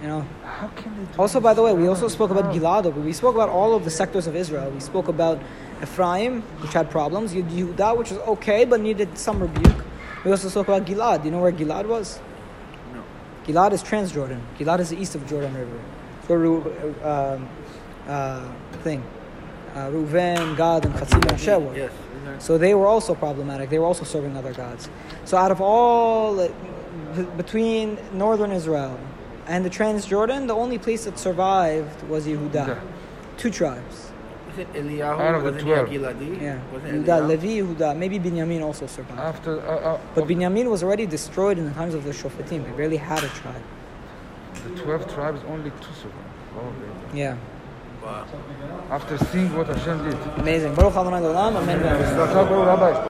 You 0.00 0.06
know? 0.06 0.26
How 0.44 0.68
can 0.68 1.04
they 1.04 1.16
Also, 1.16 1.40
by 1.40 1.52
the 1.52 1.62
way, 1.62 1.72
we 1.74 1.88
also 1.88 2.06
spoke 2.06 2.30
about 2.30 2.54
Gilad. 2.54 2.84
but 2.84 2.96
We 2.96 3.12
spoke 3.12 3.34
about 3.34 3.48
all 3.48 3.74
of 3.74 3.82
the 3.84 3.90
sectors 3.90 4.28
of 4.28 4.36
Israel. 4.36 4.70
We 4.70 4.78
spoke 4.78 5.08
about 5.08 5.40
Ephraim, 5.82 6.42
which 6.62 6.72
had 6.72 6.90
problems. 6.90 7.34
Yehuda, 7.34 7.96
which 7.96 8.10
was 8.10 8.20
okay, 8.20 8.64
but 8.64 8.80
needed 8.80 9.18
some 9.18 9.40
rebuke. 9.40 9.84
We 10.24 10.30
also 10.30 10.48
spoke 10.48 10.68
about 10.68 10.84
Gilad. 10.84 11.24
You 11.24 11.32
know 11.32 11.40
where 11.40 11.50
Gilad 11.50 11.86
was? 11.86 12.20
No. 12.94 13.02
Gilad 13.46 13.72
is 13.72 13.82
Transjordan. 13.82 14.40
Gilad 14.58 14.78
is 14.78 14.90
the 14.90 14.96
east 15.02 15.16
of 15.16 15.26
Jordan 15.26 15.52
River. 15.52 15.80
So, 16.28 16.34
Ru- 16.36 16.94
um, 17.02 17.48
uh, 18.06 18.48
thing. 18.84 19.02
Uh, 19.74 19.88
Reuven, 19.88 20.56
Gad, 20.56 20.84
and 20.84 20.94
Chatzi 20.94 21.18
Menashe 21.20 21.60
were. 21.60 21.76
Yes. 21.76 21.92
So 22.38 22.58
they 22.58 22.74
were 22.74 22.86
also 22.86 23.16
problematic. 23.16 23.70
They 23.70 23.80
were 23.80 23.86
also 23.86 24.04
serving 24.04 24.36
other 24.36 24.52
gods. 24.52 24.88
So 25.24 25.36
out 25.36 25.50
of 25.50 25.60
all, 25.60 26.38
uh, 26.38 26.48
between 27.36 27.98
northern 28.12 28.52
Israel 28.52 28.98
and 29.46 29.64
the 29.64 29.70
Transjordan, 29.70 30.46
the 30.46 30.54
only 30.54 30.78
place 30.78 31.04
that 31.04 31.18
survived 31.18 32.02
was 32.08 32.26
Yehuda. 32.26 32.52
Yehuda. 32.52 32.80
Two 33.36 33.50
tribes. 33.50 34.10
Wasn't 34.48 34.72
Eliyahu, 34.74 35.20
Out 35.20 35.34
of 35.34 35.42
the 35.44 35.50
wasn't 35.52 35.68
he 35.68 35.74
12. 35.74 35.88
Giladi? 35.90 36.40
Yeah. 36.42 36.60
Wasn't 36.72 37.06
Yehuda, 37.06 37.06
Eliyahu? 37.06 37.28
Levi, 37.28 37.46
Yehuda. 37.48 37.96
Maybe 37.96 38.18
Binyamin 38.18 38.62
also 38.62 38.86
survived. 38.86 39.20
After. 39.20 39.60
Uh, 39.60 39.74
uh, 39.94 40.00
But 40.14 40.24
of 40.24 40.28
Binyamin 40.28 40.70
was 40.70 40.82
already 40.82 41.06
destroyed 41.06 41.58
in 41.58 41.64
the 41.64 41.72
times 41.72 41.94
of 41.94 42.04
the 42.04 42.10
Shofetim. 42.12 42.64
They 42.64 42.72
barely 42.76 42.98
had 42.98 43.24
a 43.24 43.28
tribe. 43.28 43.62
the 44.64 44.80
12 44.80 45.14
tribes, 45.14 45.40
only 45.48 45.70
two 45.70 45.94
survived. 45.94 46.28
Oh. 46.56 46.72
Yeah. 47.14 47.36
Wow. 48.02 48.26
After 48.90 49.16
seeing 49.16 49.56
what 49.56 49.68
Hashem 49.68 50.04
did. 50.04 50.18
Amazing. 50.38 50.74
Baruch 50.74 50.96
Adonai 50.96 51.20
Olam. 51.20 51.56
Amen. 51.56 51.80
Rabbi. 51.80 52.92